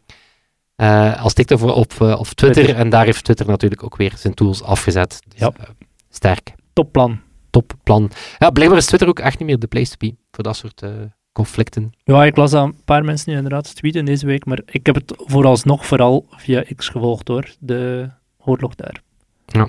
eh, 0.77 1.23
als 1.23 1.33
TikTok 1.33 1.63
of, 1.63 1.71
of, 1.71 2.01
uh, 2.01 2.19
of 2.19 2.35
Twitter. 2.35 2.63
Twitter. 2.63 2.85
En 2.85 2.91
daar 2.91 3.05
heeft 3.05 3.25
Twitter 3.25 3.47
natuurlijk 3.47 3.83
ook 3.83 3.97
weer 3.97 4.13
zijn 4.17 4.35
tools 4.35 4.63
afgezet. 4.63 5.23
Dus, 5.29 5.41
Ja. 5.41 5.53
eh, 5.61 5.69
sterk 6.11 6.55
Topplan. 6.73 7.21
Topplan. 7.53 8.11
Ja, 8.39 8.51
blijkbaar 8.51 8.79
is 8.79 8.87
Twitter 8.87 9.09
ook 9.09 9.19
echt 9.19 9.39
niet 9.39 9.49
meer 9.49 9.59
de 9.59 9.67
place 9.67 9.91
to 9.91 9.97
be 9.99 10.15
voor 10.31 10.45
dat 10.45 10.57
soort 10.57 10.83
uh, 10.83 10.91
conflicten. 11.33 11.93
Ja, 12.05 12.25
ik 12.25 12.37
las 12.37 12.51
dat 12.51 12.65
een 12.65 12.77
paar 12.85 13.05
mensen 13.05 13.31
nu 13.31 13.37
inderdaad 13.37 13.75
tweeten 13.77 14.05
deze 14.05 14.27
week, 14.27 14.45
maar 14.45 14.61
ik 14.67 14.87
heb 14.87 14.95
het 14.95 15.13
vooralsnog 15.17 15.87
vooral 15.87 16.27
via 16.31 16.65
X 16.77 16.89
gevolgd 16.89 17.27
door 17.27 17.55
de 17.59 18.11
oorlog 18.39 18.75
daar. 18.75 19.03
Ja. 19.47 19.69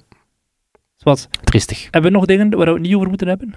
Wat? 0.98 1.28
Triestig. 1.44 1.84
Hebben 1.92 2.12
we 2.12 2.18
nog 2.18 2.26
dingen 2.26 2.50
waar 2.50 2.66
we 2.66 2.72
het 2.74 2.82
niet 2.82 2.96
over 2.96 3.08
moeten 3.10 3.28
hebben? 3.28 3.54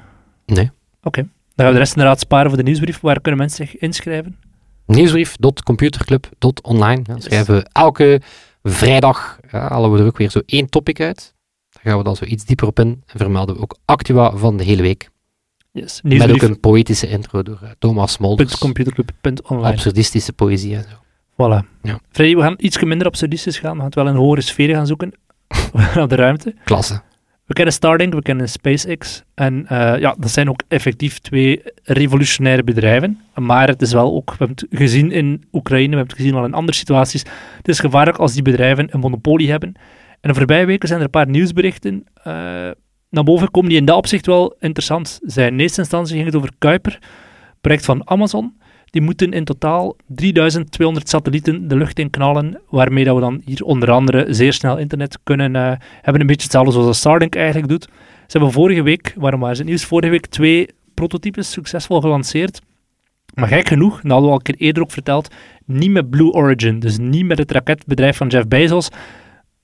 Nee. 0.46 0.70
Oké. 1.02 1.20
Dan 1.22 1.30
gaan 1.56 1.66
we 1.66 1.72
de 1.72 1.78
rest 1.78 1.92
inderdaad 1.92 2.20
sparen 2.20 2.48
voor 2.48 2.56
de 2.56 2.62
nieuwsbrief. 2.64 3.00
Waar 3.00 3.20
kunnen 3.20 3.40
mensen 3.40 3.66
zich 3.66 3.76
inschrijven? 3.78 4.38
Nieuwsbrief.computerclub.online. 4.86 7.00
Ja, 7.04 7.14
Yes. 7.14 7.24
schrijven 7.24 7.54
we 7.54 7.66
elke 7.72 8.20
vrijdag, 8.62 9.38
ja, 9.50 9.68
halen 9.68 9.92
we 9.92 9.98
er 9.98 10.06
ook 10.06 10.16
weer 10.16 10.30
zo 10.30 10.40
één 10.46 10.66
topic 10.68 11.00
uit. 11.00 11.34
Gaan 11.86 11.98
we 11.98 12.04
dan 12.04 12.16
zo 12.16 12.24
iets 12.24 12.44
dieper 12.44 12.66
op 12.66 12.78
in. 12.80 13.02
En 13.06 13.18
vermelden 13.18 13.54
we 13.54 13.62
ook 13.62 13.76
Actua 13.84 14.36
van 14.36 14.56
de 14.56 14.64
hele 14.64 14.82
week. 14.82 15.10
Yes. 15.72 16.00
Met 16.02 16.32
ook 16.32 16.42
een 16.42 16.60
poëtische 16.60 17.08
intro 17.08 17.42
door 17.42 17.58
eh, 17.62 17.70
Thomas 17.78 18.12
Smolders. 18.12 18.58
Computerclub.online. 18.58 19.72
Absurdistische 19.72 20.32
poëzie 20.32 20.76
en 20.76 20.82
zo. 20.82 20.96
Voilà. 21.32 21.66
Ja. 21.82 22.00
Freddy, 22.10 22.34
we 22.34 22.40
gaan 22.40 22.54
iets 22.58 22.82
minder 22.82 23.06
absurdistisch 23.06 23.58
gaan. 23.58 23.70
We 23.70 23.76
gaan 23.76 23.86
het 23.86 23.94
wel 23.94 24.06
een 24.06 24.14
hogere 24.16 24.40
sfeer 24.40 24.74
gaan 24.74 24.86
zoeken. 24.86 25.12
Naar 25.94 26.08
de 26.08 26.14
ruimte. 26.14 26.54
Klasse. 26.64 27.02
We 27.44 27.54
kennen 27.54 27.74
Starlink, 27.74 28.14
we 28.14 28.22
kennen 28.22 28.48
SpaceX. 28.48 29.22
En 29.34 29.66
eh, 29.66 30.00
ja, 30.00 30.14
dat 30.18 30.30
zijn 30.30 30.48
ook 30.48 30.62
effectief 30.68 31.18
twee 31.18 31.62
revolutionaire 31.82 32.64
bedrijven. 32.64 33.20
Maar 33.34 33.68
het 33.68 33.82
is 33.82 33.92
wel 33.92 34.14
ook, 34.14 34.30
we 34.30 34.36
hebben 34.38 34.56
het 34.68 34.78
gezien 34.78 35.12
in 35.12 35.44
Oekraïne, 35.52 35.90
we 35.90 35.96
hebben 35.96 36.14
het 36.14 36.22
gezien 36.22 36.34
al 36.34 36.44
in 36.44 36.54
andere 36.54 36.76
situaties. 36.76 37.24
Het 37.56 37.68
is 37.68 37.78
gevaarlijk 37.78 38.16
als 38.16 38.32
die 38.32 38.42
bedrijven 38.42 38.88
een 38.90 39.00
monopolie 39.00 39.50
hebben. 39.50 39.74
En 40.20 40.28
de 40.28 40.34
voorbije 40.34 40.66
weken 40.66 40.88
zijn 40.88 41.00
er 41.00 41.04
een 41.04 41.10
paar 41.10 41.28
nieuwsberichten 41.28 42.04
eh, 42.14 42.32
naar 43.10 43.24
boven 43.24 43.46
gekomen 43.46 43.68
die 43.68 43.78
in 43.78 43.84
dat 43.84 43.96
opzicht 43.96 44.26
wel 44.26 44.56
interessant 44.58 45.20
zijn. 45.22 45.52
In 45.52 45.60
eerste 45.60 45.80
instantie 45.80 46.14
ging 46.14 46.26
het 46.26 46.36
over 46.36 46.50
Kuiper, 46.58 46.98
project 47.60 47.84
van 47.84 48.08
Amazon. 48.08 48.56
Die 48.90 49.02
moeten 49.02 49.32
in 49.32 49.44
totaal 49.44 49.96
3200 50.06 51.08
satellieten 51.08 51.68
de 51.68 51.76
lucht 51.76 51.98
in 51.98 52.10
knallen, 52.10 52.60
waarmee 52.68 53.04
dat 53.04 53.14
we 53.14 53.20
dan 53.20 53.42
hier 53.44 53.64
onder 53.64 53.90
andere 53.90 54.26
zeer 54.28 54.52
snel 54.52 54.78
internet 54.78 55.18
kunnen 55.22 55.54
uh, 55.54 55.72
hebben. 56.02 56.20
Een 56.20 56.26
beetje 56.26 56.42
hetzelfde 56.42 56.72
zoals 56.72 56.98
Starlink 56.98 57.34
eigenlijk 57.34 57.68
doet. 57.68 57.82
Ze 58.26 58.38
hebben 58.38 58.52
vorige 58.52 58.82
week, 58.82 59.14
waarom 59.16 59.40
ze 59.40 59.46
het 59.48 59.64
nieuws, 59.64 59.84
vorige 59.84 60.10
week 60.10 60.26
twee 60.26 60.68
prototypes 60.94 61.50
succesvol 61.50 62.00
gelanceerd. 62.00 62.60
Maar 63.34 63.48
gek 63.48 63.68
genoeg, 63.68 64.00
dat 64.00 64.10
hadden 64.10 64.22
we 64.22 64.30
al 64.30 64.34
een 64.34 64.42
keer 64.42 64.54
eerder 64.58 64.82
ook 64.82 64.90
verteld, 64.90 65.34
niet 65.64 65.90
met 65.90 66.10
Blue 66.10 66.32
Origin, 66.32 66.78
dus 66.78 66.98
niet 66.98 67.26
met 67.26 67.38
het 67.38 67.50
raketbedrijf 67.50 68.16
van 68.16 68.28
Jeff 68.28 68.48
Bezos, 68.48 68.88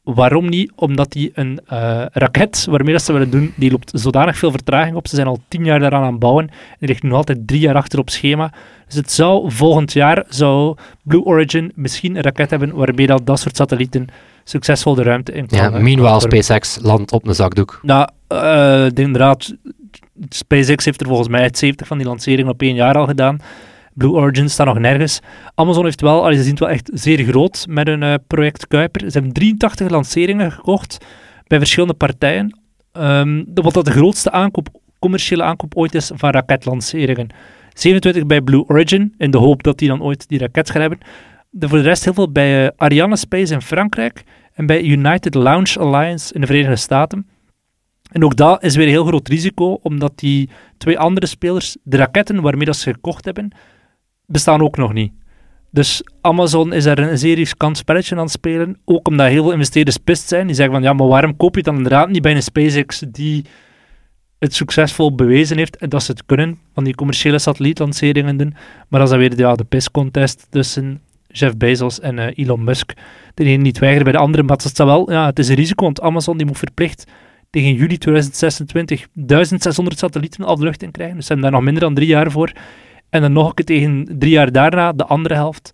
Waarom 0.02 0.48
niet? 0.48 0.72
Omdat 0.74 1.12
die 1.12 1.30
een 1.34 1.60
eh, 1.66 2.04
raket 2.12 2.66
waarmee 2.70 2.92
dat 2.92 3.02
ze 3.02 3.12
willen 3.12 3.30
doen, 3.30 3.52
die 3.56 3.70
loopt 3.70 3.90
zodanig 3.94 4.38
veel 4.38 4.50
vertraging 4.50 4.96
op. 4.96 5.08
Ze 5.08 5.14
zijn 5.14 5.26
al 5.26 5.38
tien 5.48 5.64
jaar 5.64 5.78
daaraan 5.78 6.02
aan 6.02 6.10
het 6.10 6.18
bouwen. 6.18 6.48
En 6.48 6.76
die 6.78 6.88
ligt 6.88 7.02
nu 7.02 7.12
altijd 7.12 7.46
drie 7.46 7.60
jaar 7.60 7.74
achter 7.74 7.98
op 7.98 8.10
schema. 8.10 8.52
Dus 8.86 8.94
het 8.94 9.12
zou 9.12 9.50
volgend 9.50 9.92
jaar, 9.92 10.24
zou 10.28 10.76
Blue 11.02 11.24
Origin 11.24 11.72
misschien 11.74 12.16
een 12.16 12.22
raket 12.22 12.50
hebben 12.50 12.74
waarmee 12.74 13.06
dat, 13.06 13.26
dat 13.26 13.40
soort 13.40 13.56
satellieten 13.56 14.06
succesvol 14.44 14.94
de 14.94 15.02
ruimte 15.02 15.32
in 15.32 15.46
kan. 15.46 15.58
Ja, 15.58 15.64
eh, 15.64 15.82
meanwhile. 15.82 16.20
SpaceX 16.20 16.78
landt 16.80 17.12
op 17.12 17.26
een 17.26 17.34
zakdoek. 17.34 17.80
Nou, 17.82 18.08
eh, 18.28 18.84
inderdaad, 18.94 19.54
SpaceX 20.28 20.84
heeft 20.84 21.00
er 21.00 21.06
volgens 21.06 21.28
mij 21.28 21.48
70 21.52 21.86
van 21.86 21.98
die 21.98 22.06
lanceringen 22.06 22.52
op 22.52 22.62
één 22.62 22.74
jaar 22.74 22.94
al 22.94 23.06
gedaan. 23.06 23.38
Blue 23.94 24.12
Origin 24.12 24.50
staat 24.50 24.66
nog 24.66 24.78
nergens. 24.78 25.20
Amazon 25.54 25.84
heeft 25.84 26.00
wel, 26.00 26.22
allee, 26.22 26.36
ze 26.36 26.42
zien 26.42 26.50
het 26.50 26.60
wel 26.60 26.68
echt 26.68 26.90
zeer 26.92 27.24
groot 27.24 27.66
met 27.68 27.86
hun 27.86 28.02
eh, 28.02 28.14
project 28.26 28.66
Kuiper. 28.66 29.00
Ze 29.00 29.18
hebben 29.18 29.32
83 29.32 29.88
lanceringen 29.90 30.52
gekocht 30.52 31.04
bij 31.46 31.58
verschillende 31.58 31.94
partijen. 31.94 32.58
Ehm, 32.92 33.44
wat 33.54 33.74
dat 33.74 33.84
de 33.84 33.90
grootste 33.90 34.30
aankoop, 34.30 34.68
commerciële 34.98 35.42
aankoop 35.42 35.76
ooit 35.76 35.94
is 35.94 36.10
van 36.14 36.30
raketlanceringen. 36.30 37.28
27 37.72 38.26
bij 38.26 38.40
Blue 38.40 38.64
Origin, 38.68 39.14
in 39.18 39.30
de 39.30 39.38
hoop 39.38 39.62
dat 39.62 39.78
die 39.78 39.88
dan 39.88 40.02
ooit 40.02 40.28
die 40.28 40.38
raket 40.38 40.70
gaan 40.70 40.80
hebben. 40.80 40.98
De, 41.50 41.68
voor 41.68 41.78
de 41.78 41.84
rest 41.84 42.04
heel 42.04 42.14
veel 42.14 42.32
bij 42.32 42.66
eh, 42.66 42.70
Ariane 42.76 43.16
Space 43.16 43.54
in 43.54 43.62
Frankrijk 43.62 44.24
en 44.54 44.66
bij 44.66 44.82
United 44.82 45.34
Launch 45.34 45.76
Alliance 45.76 46.34
in 46.34 46.40
de 46.40 46.46
Verenigde 46.46 46.76
Staten. 46.76 47.26
En 48.12 48.24
ook 48.24 48.36
dat 48.36 48.62
is 48.62 48.76
weer 48.76 48.86
een 48.86 48.92
heel 48.92 49.04
groot 49.04 49.28
risico, 49.28 49.78
omdat 49.82 50.12
die 50.18 50.50
twee 50.78 50.98
andere 50.98 51.26
spelers, 51.26 51.76
de 51.82 51.96
raketten 51.96 52.40
waarmee 52.40 52.66
dat 52.66 52.76
ze 52.76 52.92
gekocht 52.92 53.24
hebben, 53.24 53.52
bestaan 54.32 54.62
ook 54.62 54.76
nog 54.76 54.92
niet. 54.92 55.12
Dus 55.70 56.04
Amazon 56.20 56.72
is 56.72 56.84
daar 56.84 56.98
een 56.98 57.18
zeer 57.18 57.34
riskant 57.34 57.76
spelletje 57.76 58.16
aan 58.16 58.22
het 58.22 58.30
spelen, 58.30 58.78
ook 58.84 59.08
omdat 59.08 59.28
heel 59.28 59.42
veel 59.42 59.52
investeerders 59.52 59.96
pist 59.96 60.28
zijn. 60.28 60.46
Die 60.46 60.56
zeggen 60.56 60.74
van, 60.74 60.82
ja, 60.82 60.92
maar 60.92 61.06
waarom 61.06 61.36
koop 61.36 61.50
je 61.50 61.56
het 61.56 61.64
dan 61.64 61.76
inderdaad 61.76 62.08
niet 62.08 62.22
bij 62.22 62.34
een 62.34 62.42
SpaceX 62.42 63.04
die 63.08 63.44
het 64.38 64.54
succesvol 64.54 65.14
bewezen 65.14 65.56
heeft 65.56 65.76
en 65.76 65.88
dat 65.88 66.02
ze 66.02 66.10
het 66.10 66.26
kunnen, 66.26 66.58
van 66.74 66.84
die 66.84 66.94
commerciële 66.94 67.38
satellietlanceringen 67.38 68.36
doen. 68.36 68.54
Maar 68.88 69.00
dat 69.00 69.10
is 69.10 69.16
weer 69.16 69.38
ja, 69.38 69.54
de 69.54 69.64
piscontest 69.64 70.46
tussen 70.50 71.00
Jeff 71.28 71.56
Bezos 71.56 72.00
en 72.00 72.18
eh, 72.18 72.44
Elon 72.44 72.64
Musk. 72.64 72.92
De 73.34 73.44
ene 73.44 73.62
niet 73.62 73.78
weigeren 73.78 74.04
bij 74.04 74.12
de 74.12 74.24
andere, 74.24 74.42
maar 74.42 74.56
is 74.64 74.72
wel, 74.76 75.10
ja, 75.10 75.26
het 75.26 75.38
is 75.38 75.48
een 75.48 75.54
risico, 75.54 75.84
want 75.84 76.00
Amazon 76.00 76.36
die 76.36 76.46
moet 76.46 76.58
verplicht 76.58 77.04
tegen 77.50 77.74
juli 77.74 77.98
2026 77.98 79.06
1600 79.12 79.98
satellieten 79.98 80.44
al 80.44 80.56
de 80.56 80.64
lucht 80.64 80.82
in 80.82 80.90
krijgen. 80.90 81.16
Dus 81.16 81.26
ze 81.26 81.32
hebben 81.32 81.50
daar 81.50 81.60
nog 81.60 81.66
minder 81.70 81.82
dan 81.82 81.94
drie 81.94 82.08
jaar 82.08 82.30
voor. 82.30 82.52
En 83.12 83.20
dan 83.20 83.32
nog 83.32 83.48
een 83.48 83.54
keer 83.54 83.64
tegen 83.64 84.06
drie 84.18 84.32
jaar 84.32 84.52
daarna, 84.52 84.92
de 84.92 85.06
andere 85.06 85.34
helft. 85.34 85.70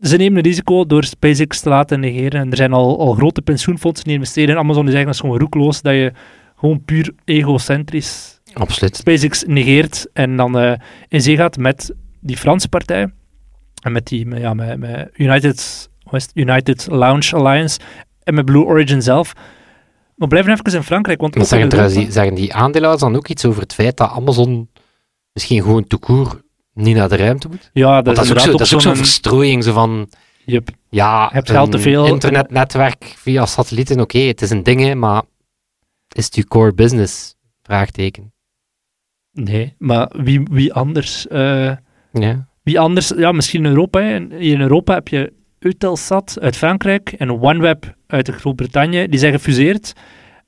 Ze 0.00 0.16
nemen 0.16 0.36
een 0.36 0.44
risico 0.44 0.86
door 0.86 1.04
SpaceX 1.04 1.60
te 1.60 1.68
laten 1.68 2.00
negeren. 2.00 2.40
En 2.40 2.50
er 2.50 2.56
zijn 2.56 2.72
al, 2.72 2.98
al 2.98 3.14
grote 3.14 3.42
pensioenfondsen 3.42 4.04
die 4.04 4.14
investeren 4.14 4.50
in 4.50 4.60
Amazon. 4.60 4.82
Die 4.82 4.90
zeggen 4.90 5.06
dat 5.06 5.14
is 5.14 5.20
gewoon 5.20 5.38
roekloos, 5.38 5.82
dat 5.82 5.92
je 5.92 6.12
gewoon 6.56 6.84
puur 6.84 7.14
egocentrisch 7.24 8.40
Absoluut. 8.52 8.96
SpaceX 8.96 9.44
negeert 9.46 10.06
en 10.12 10.36
dan 10.36 10.58
eh, 10.58 10.72
in 11.08 11.20
zee 11.20 11.36
gaat 11.36 11.56
met 11.56 11.94
die 12.20 12.36
Franse 12.36 12.68
partij 12.68 13.12
en 13.82 13.92
met 13.92 14.06
die 14.06 14.26
met, 14.26 14.40
ja, 14.40 14.54
met, 14.54 14.78
met 14.78 15.10
United, 15.12 15.88
het? 16.10 16.30
United 16.34 16.86
Launch 16.90 17.32
Alliance 17.32 17.78
en 18.22 18.34
met 18.34 18.44
Blue 18.44 18.64
Origin 18.64 19.02
zelf. 19.02 19.32
Maar 20.14 20.28
blijven 20.28 20.52
even 20.52 20.72
in 20.72 20.82
Frankrijk, 20.82 21.20
want 21.20 21.46
zeggen, 21.46 21.88
die, 21.88 22.12
zeggen 22.12 22.34
die 22.34 22.54
aandeelhouders 22.54 23.04
dan 23.04 23.16
ook 23.16 23.28
iets 23.28 23.44
over 23.44 23.62
het 23.62 23.74
feit 23.74 23.96
dat 23.96 24.10
Amazon 24.10 24.68
misschien 25.34 25.62
gewoon 25.62 25.86
toekoer 25.86 26.42
niet 26.72 26.96
naar 26.96 27.08
de 27.08 27.16
ruimte 27.16 27.48
moet? 27.48 27.70
ja, 27.72 28.02
dat, 28.02 28.14
dat 28.16 28.24
is 28.24 28.30
ook 28.32 28.38
zo- 28.40 28.64
zo'n 28.64 28.80
zo'n- 28.80 28.96
verstrooiing, 28.96 29.64
zo 29.64 29.72
van, 29.72 30.08
Yep. 30.44 30.68
ja, 30.90 31.28
hebt 31.32 31.50
geld 31.50 31.70
te 31.72 31.78
veel. 31.78 32.06
internetnetwerk 32.06 33.04
via 33.16 33.46
satellieten, 33.46 34.00
oké, 34.00 34.18
het 34.18 34.42
is 34.42 34.50
een 34.50 34.62
ding, 34.62 34.80
hè, 34.80 34.94
maar 34.94 35.22
is 36.14 36.24
het 36.24 36.34
je 36.34 36.46
core 36.46 36.72
business? 36.74 37.34
Vraagteken. 37.62 38.32
Nee, 39.32 39.74
maar 39.78 40.10
wie, 40.16 40.42
wie 40.50 40.72
anders? 40.72 41.26
eh, 41.28 41.72
Ja. 42.12 42.48
Wie 42.62 42.80
anders? 42.80 43.08
Ja, 43.16 43.32
misschien 43.32 43.64
in 43.64 43.70
Europa. 43.70 44.00
hè. 44.00 44.14
In 44.38 44.60
Europa 44.60 44.94
heb 44.94 45.08
je 45.08 45.32
Eutelsat 45.58 46.38
uit 46.40 46.56
Frankrijk 46.56 47.12
en 47.12 47.30
OneWeb 47.40 47.94
uit 48.06 48.28
Groot-Brittannië. 48.28 49.06
Die 49.08 49.18
zijn 49.18 49.32
gefuseerd. 49.32 49.92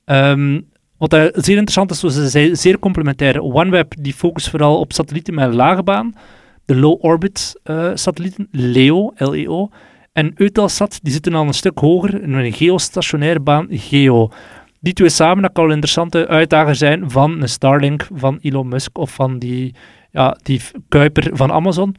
Ehm, 0.05 0.61
wat 0.97 1.09
daar 1.09 1.29
zeer 1.33 1.57
interessant 1.57 1.91
is, 1.91 1.99
ze 1.99 2.29
zijn 2.29 2.57
zeer 2.57 2.79
complementair. 2.79 3.41
OneWeb 3.41 3.93
die 3.99 4.13
focust 4.13 4.49
vooral 4.49 4.79
op 4.79 4.93
satellieten 4.93 5.33
met 5.33 5.47
een 5.47 5.55
lage 5.55 5.83
baan. 5.83 6.13
De 6.65 6.75
low 6.75 7.03
orbit 7.05 7.59
eh, 7.63 7.91
satellieten, 7.93 8.47
LEO, 8.51 9.13
LEO. 9.15 9.69
En 10.13 10.31
Eutelsat 10.35 10.99
die 11.01 11.13
zitten 11.13 11.33
al 11.33 11.47
een 11.47 11.53
stuk 11.53 11.79
hoger 11.79 12.21
in 12.21 12.33
een 12.33 12.53
geostationaire 12.53 13.39
baan, 13.39 13.67
GEO. 13.69 14.31
Die 14.79 14.93
twee 14.93 15.09
samen, 15.09 15.41
dat 15.41 15.51
kan 15.51 15.63
een 15.63 15.71
interessante 15.71 16.27
uitdager 16.27 16.75
zijn 16.75 17.11
van 17.11 17.41
een 17.41 17.49
Starlink, 17.49 18.07
van 18.13 18.39
Elon 18.41 18.67
Musk 18.67 18.97
of 18.97 19.13
van 19.13 19.39
die, 19.39 19.75
ja, 20.11 20.37
die 20.43 20.61
Kuiper 20.89 21.29
van 21.33 21.51
Amazon. 21.51 21.95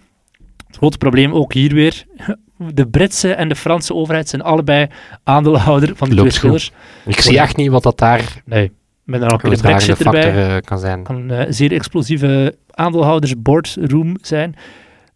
Het 0.66 0.76
grote 0.76 0.98
probleem 0.98 1.32
ook 1.32 1.52
hier 1.52 1.74
weer. 1.74 2.04
De 2.74 2.88
Britse 2.88 3.32
en 3.32 3.48
de 3.48 3.56
Franse 3.56 3.94
overheid 3.94 4.28
zijn 4.28 4.42
allebei 4.42 4.86
aandeelhouder 5.24 5.96
van 5.96 6.08
die 6.08 6.18
Loopt 6.18 6.32
twee. 6.32 6.70
Ik 7.06 7.20
zie 7.20 7.38
echt 7.38 7.56
niet 7.56 7.70
wat 7.70 7.82
dat 7.82 7.98
daar 7.98 8.42
Nee. 8.44 8.72
Met 9.08 9.22
een 9.22 9.28
weer 9.28 9.50
de 9.50 9.56
dragende 9.56 9.56
brexit 9.56 10.06
erbij. 10.06 10.22
factor 10.22 10.56
eh, 10.56 10.56
kan 10.64 10.78
zijn. 10.78 11.02
kan 11.02 11.16
een 11.16 11.30
eh, 11.30 11.46
zeer 11.48 11.72
explosieve 11.72 12.56
aandeelhouders 12.70 13.42
boardroom 13.42 14.16
zijn. 14.20 14.54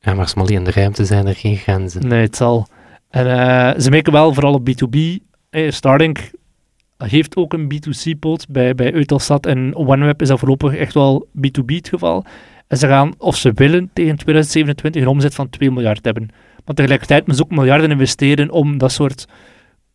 Ja, 0.01 0.15
maar 0.15 0.29
Smally 0.29 0.55
in 0.55 0.65
de 0.65 0.71
ruimte 0.71 1.05
zijn 1.05 1.27
er 1.27 1.35
geen 1.35 1.57
grenzen. 1.57 2.09
Nee, 2.09 2.23
het 2.23 2.37
zal. 2.37 2.67
En 3.11 3.27
eh, 3.27 3.81
ze 3.81 3.91
merken 3.91 4.13
wel 4.13 4.35
vooral 4.35 4.55
op 4.55 4.69
B2B. 4.69 4.99
Eh, 5.51 5.71
Starlink 5.71 6.31
heeft 6.97 7.37
ook 7.37 7.53
een 7.53 7.73
B2C-poot. 7.73 8.49
Bij, 8.49 8.75
bij 8.75 8.93
Eutelsat 8.93 9.47
en 9.47 9.77
OneWeb 9.77 10.23
is 10.23 10.29
dat 10.29 10.39
voorlopig 10.39 10.77
echt 10.77 10.95
wel 10.95 11.29
B2B 11.37 11.65
het 11.75 11.89
geval. 11.89 12.25
En 12.67 12.77
ze 12.79 12.87
gaan, 12.87 13.15
of 13.19 13.37
ze 13.37 13.53
willen, 13.55 13.91
tegen 13.93 14.17
2027 14.17 15.03
een 15.03 15.09
omzet 15.09 15.35
van 15.35 15.51
2 15.51 15.71
miljard 15.71 16.05
hebben. 16.05 16.29
Maar 16.65 16.75
tegelijkertijd 16.75 17.27
moeten 17.27 17.45
ze 17.45 17.51
ook 17.51 17.59
miljarden 17.59 17.91
investeren 17.91 18.51
om 18.51 18.79
dat 18.79 18.93
soort 18.93 19.29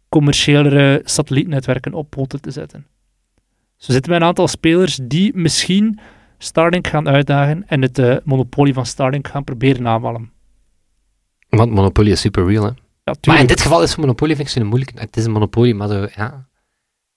commerciëlere 0.10 1.02
satellietnetwerken 1.04 1.94
op 1.94 2.10
poten 2.10 2.42
te 2.42 2.52
zetten. 2.52 2.86
We 3.78 3.94
zitten 3.94 4.12
met 4.12 4.22
een 4.22 4.28
aantal 4.28 4.48
spelers 4.48 5.00
die 5.04 5.32
misschien 5.36 6.00
Starlink 6.38 6.88
gaan 6.88 7.08
uitdagen 7.10 7.64
en 7.68 7.82
het 7.82 8.00
eh, 8.00 8.16
monopolie 8.24 8.74
van 8.74 8.86
Starlink 8.86 9.28
gaan 9.28 9.44
proberen 9.44 9.88
aanvallen. 9.88 10.32
Want 11.50 11.72
Monopoly 11.72 12.12
is 12.12 12.22
super 12.22 12.46
real, 12.48 12.64
hè. 12.64 12.72
Ja, 13.04 13.16
Maar 13.28 13.40
in 13.40 13.48
dit 13.48 13.62
geval 13.62 13.84
is 13.84 13.96
Monopoly 13.96 14.36
vind 14.36 14.48
ik 14.48 14.54
zo 14.54 14.66
moeilijk. 14.66 15.00
Het 15.00 15.18
is 15.18 15.26
een 15.26 15.32
Monopoly, 15.32 15.72
maar 15.72 15.88
zo, 15.88 16.08
ja. 16.16 16.48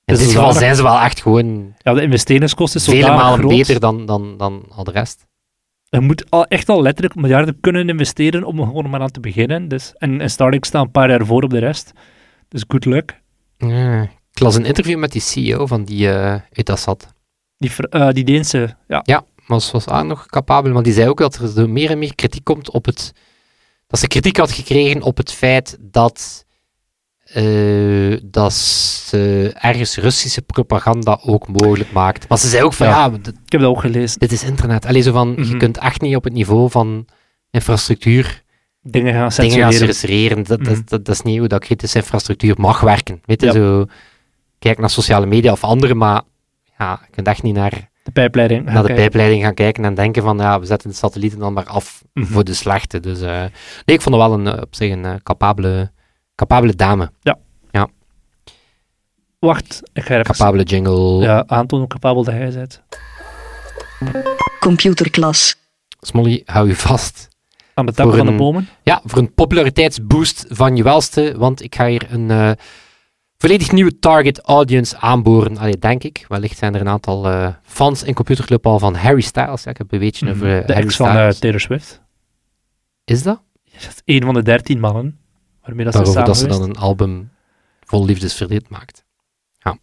In 0.04 0.14
dit 0.14 0.26
geval 0.26 0.52
zijn 0.52 0.76
ze 0.76 0.82
wel 0.82 0.98
echt 1.00 1.22
gewoon 1.22 1.74
Ja, 1.78 1.92
de 1.94 2.02
investeringskosten 2.02 2.80
is 2.80 2.86
vele 2.86 3.06
malen 3.06 3.38
groot. 3.38 3.50
beter 3.50 3.80
dan, 3.80 4.06
dan, 4.06 4.36
dan 4.36 4.64
al 4.68 4.84
de 4.84 4.90
rest. 4.90 5.26
Je 5.88 6.00
moet 6.00 6.30
al, 6.30 6.46
echt 6.46 6.68
al 6.68 6.82
letterlijk 6.82 7.14
miljarden 7.14 7.60
kunnen 7.60 7.88
investeren 7.88 8.44
om 8.44 8.58
er 8.58 8.66
gewoon 8.66 8.90
maar 8.90 9.00
aan 9.00 9.10
te 9.10 9.20
beginnen. 9.20 9.68
Dus, 9.68 9.94
en, 9.98 10.20
en 10.20 10.30
Starlink 10.30 10.64
staat 10.64 10.84
een 10.84 10.90
paar 10.90 11.08
jaar 11.08 11.26
voor 11.26 11.42
op 11.42 11.50
de 11.50 11.58
rest. 11.58 11.92
Dus 12.48 12.64
good 12.68 12.84
luck. 12.84 13.20
Ja. 13.56 14.08
Ik 14.40 14.46
las 14.46 14.54
een 14.56 14.64
interview 14.64 14.98
met 14.98 15.12
die 15.12 15.20
CEO 15.20 15.66
van 15.66 15.84
die 15.84 16.10
eh 16.12 16.34
Eutelsat. 16.52 17.06
Die, 17.56 17.70
eh, 17.90 18.08
die 18.10 18.24
Deense, 18.24 18.76
ja. 18.88 19.00
Ja, 19.04 19.24
maar 19.46 19.60
ze 19.60 19.72
was 19.72 19.88
ook 19.88 20.04
nog 20.04 20.26
capabel, 20.26 20.72
maar 20.72 20.82
die 20.82 20.92
zei 20.92 21.08
ook 21.08 21.18
dat 21.18 21.56
er 21.56 21.70
meer 21.70 21.90
en 21.90 21.98
meer 21.98 22.14
kritiek 22.14 22.44
komt 22.44 22.70
op 22.70 22.84
het... 22.84 23.12
Dat 23.86 24.00
ze 24.00 24.06
kritiek 24.06 24.36
had 24.36 24.52
gekregen 24.52 25.02
op 25.02 25.16
het 25.16 25.32
feit 25.32 25.76
dat... 25.80 26.44
eh, 27.24 28.16
dat 28.22 28.52
ze 28.52 29.50
ergens 29.60 29.96
Russische 29.96 30.42
propaganda 30.42 31.18
ook 31.22 31.48
mogelijk 31.48 31.92
maakt. 31.92 32.28
Maar 32.28 32.38
ze 32.38 32.48
zei 32.48 32.62
ook 32.62 32.72
van, 32.72 32.86
ja, 32.86 33.06
Ik 33.12 33.24
heb 33.52 33.60
dat 33.60 33.70
ook 33.70 33.80
gelezen. 33.80 34.18
dit 34.18 34.32
is 34.32 34.42
internet. 34.44 34.86
Allee, 34.86 35.02
zo 35.02 35.12
van, 35.12 35.28
je 35.36 35.42
Mhm. 35.42 35.58
kunt 35.58 35.78
echt 35.78 36.00
niet 36.00 36.16
op 36.16 36.24
het 36.24 36.32
niveau 36.32 36.70
van 36.70 37.06
infrastructuur 37.50 38.42
Dingen 38.82 39.12
gaan 39.14 39.28
dingen 39.28 39.58
gaan 39.60 39.72
censureren. 39.72 39.94
censureren. 39.94 40.36
Dat, 40.44 40.64
dat, 40.64 40.74
Mhm. 40.76 40.80
dat, 40.84 41.04
dat 41.04 41.14
is 41.14 41.22
niet 41.22 41.38
hoe 41.38 41.48
dat 41.48 41.60
kritische 41.64 41.98
infrastructuur 41.98 42.54
mag 42.58 42.80
werken. 42.80 43.20
Weet 43.24 43.40
je, 43.40 43.46
Ja. 43.46 43.52
zo... 43.52 43.86
Kijk 44.60 44.78
naar 44.78 44.90
sociale 44.90 45.26
media 45.26 45.52
of 45.52 45.64
andere, 45.64 45.94
maar 45.94 46.22
ja, 46.78 46.98
je 47.06 47.10
kunt 47.10 47.26
echt 47.26 47.42
niet 47.42 47.54
naar, 47.54 47.88
De 48.02 48.10
pijpleiding. 48.10 48.64
naar 48.64 48.86
de 48.86 48.94
pijpleiding 48.94 49.42
gaan 49.42 49.54
kijken 49.54 49.84
en 49.84 49.94
denken 49.94 50.22
van, 50.22 50.38
ja, 50.38 50.60
we 50.60 50.66
zetten 50.66 50.90
de 50.90 50.96
satellieten 50.96 51.38
dan 51.38 51.52
maar 51.52 51.66
af 51.66 52.02
Mhm. 52.12 52.26
voor 52.32 52.44
de 52.44 52.54
slechte. 52.54 53.00
Dus 53.00 53.20
eh, 53.20 53.38
nee, 53.84 53.96
ik 53.96 54.00
vond 54.00 54.14
het 54.14 54.24
wel 54.24 54.32
een, 54.32 54.46
eh, 54.46 54.60
op 54.62 54.74
zich 54.74 54.90
een 54.92 55.04
eh, 55.04 55.14
capabele, 55.22 55.90
capabele 56.34 56.74
dame. 56.74 57.10
Wacht, 59.38 59.80
ik 59.92 60.02
ga 60.04 60.18
even 60.18 60.24
Capabele 60.34 60.62
jingle. 60.62 61.22
ja, 61.22 61.44
aantonen 61.46 61.86
hoe 61.86 61.94
capabel 61.98 62.24
dat 62.24 62.34
hij 62.34 62.50
bent. 62.52 62.82
Computerklas. 64.60 65.56
Smolly, 66.00 66.42
hou 66.44 66.68
je 66.68 66.76
vast. 66.76 67.28
Aan 67.74 67.86
de 67.86 67.92
tak 67.92 68.06
Voor 68.06 68.16
van 68.16 68.26
de 68.26 68.32
bomen. 68.32 68.68
Ja, 68.82 69.00
voor 69.04 69.18
een 69.18 69.34
populariteitsboost 69.34 70.44
van 70.48 70.76
je 70.76 70.82
welste, 70.82 71.34
want 71.36 71.62
ik 71.62 71.74
ga 71.74 71.86
hier 71.86 72.06
een 72.10 72.30
eh, 72.30 72.50
volledig 73.40 73.72
nieuwe 73.72 73.98
target 73.98 74.40
audience 74.40 74.96
aanboren. 74.98 75.58
Allee, 75.58 75.78
denk 75.78 76.02
ik. 76.04 76.24
Wellicht 76.28 76.58
zijn 76.58 76.74
er 76.74 76.80
een 76.80 76.88
aantal 76.88 77.28
eh, 77.28 77.48
fans 77.62 78.02
in 78.02 78.14
Computerclub 78.14 78.66
al 78.66 78.78
van 78.78 78.94
Harry 78.94 79.20
Styles. 79.20 79.62
Ja, 79.62 79.70
ik 79.70 79.78
heb 79.78 79.92
een 79.92 79.98
beetje 79.98 80.26
Mhm. 80.26 80.34
over 80.34 80.46
de 80.66 80.72
Harry 80.72 80.86
ex 80.86 80.96
van 80.96 81.06
eh, 81.06 81.12
Styles. 81.14 81.38
Taylor 81.38 81.60
Swift. 81.60 82.00
Is 83.04 83.22
dat? 83.22 83.42
Dat 83.72 83.82
is 83.82 84.02
een 84.04 84.22
van 84.22 84.34
de 84.34 84.42
dertien 84.42 84.80
mannen 84.80 85.18
waarmee 85.62 85.84
dat 85.84 85.94
ze 85.94 85.98
Daarover 86.02 86.22
samen 86.34 86.48
dat 86.50 86.52
ze 86.52 86.60
dan 86.60 86.70
een 86.70 86.76
album 86.82 87.30
vol 87.84 88.04
liefdesverdriet 88.04 88.68
maakt. 88.68 89.04
Ja. 89.58 89.78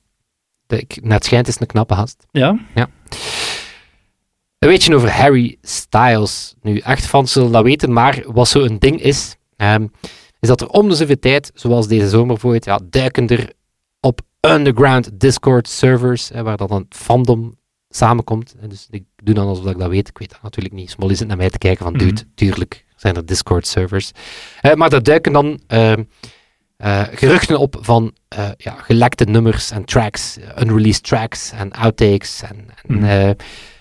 De, 0.67 0.79
ik- 0.79 0.99
net 1.03 1.25
schijnt 1.25 1.47
is 1.47 1.59
een 1.59 1.67
knappe 1.67 1.95
gast. 1.95 2.25
Ja? 2.31 2.57
Een 4.59 4.67
weetje 4.69 4.95
over 4.95 5.11
Harry 5.11 5.57
Styles. 5.61 6.55
Nu, 6.61 6.77
echt 6.79 7.05
fans 7.05 7.31
zullen 7.31 7.51
dat 7.51 7.63
weten, 7.63 7.93
maar 7.93 8.23
wat 8.27 8.47
zo 8.47 8.59
een 8.63 8.79
ding 8.79 9.01
is, 9.01 9.35
ehm, 9.55 9.87
is 10.49 10.57
dat 10.57 10.61
er 10.61 10.75
om 10.79 10.89
de 10.89 10.95
zoveel 10.95 11.19
tijd, 11.19 11.51
zoals 11.53 11.87
deze 11.87 12.09
zomer 12.09 12.27
bijvoorbeeld, 12.27 12.65
ja, 12.65 12.79
duiken 12.89 13.27
er 13.27 13.51
op 13.99 14.21
underground 14.41 15.19
Discord 15.19 15.67
servers, 15.67 16.29
hè, 16.29 16.43
waar 16.43 16.57
dan 16.57 16.71
een 16.71 16.85
fandom 16.89 17.57
samenkomt. 17.89 18.55
En 18.59 18.69
dus 18.69 18.87
ik 18.89 19.03
doe 19.23 19.35
dan 19.35 19.47
alsof 19.47 19.65
ik 19.65 19.77
dat 19.77 19.89
weet. 19.89 20.07
Ik 20.07 20.17
weet 20.17 20.29
dat 20.29 20.41
natuurlijk 20.41 20.75
niet. 20.75 20.89
Smolly 20.89 21.15
zit 21.15 21.27
naar 21.27 21.37
mij 21.37 21.49
te 21.49 21.57
kijken 21.57 21.83
van, 21.83 21.93
Mhm. 21.93 22.03
dude, 22.05 22.21
tuurlijk 22.35 22.85
zijn 22.95 23.15
er 23.15 23.25
Discord 23.25 23.67
servers. 23.67 24.11
Eh, 24.61 24.73
maar 24.73 24.89
daar 24.89 25.03
duiken 25.03 25.33
dan 25.33 25.59
ehm, 25.67 26.03
eh, 26.77 27.03
geruchten 27.11 27.59
op 27.59 27.77
van 27.81 28.13
eh, 28.27 28.49
ja, 28.57 28.71
gelekte 28.71 29.23
nummers 29.25 29.71
en 29.71 29.85
tracks, 29.85 30.37
unreleased 30.61 31.03
tracks 31.03 31.51
en 31.51 31.71
outtakes. 31.71 32.41
En, 32.41 32.57
en, 32.87 32.95
Mhm. 32.99 33.33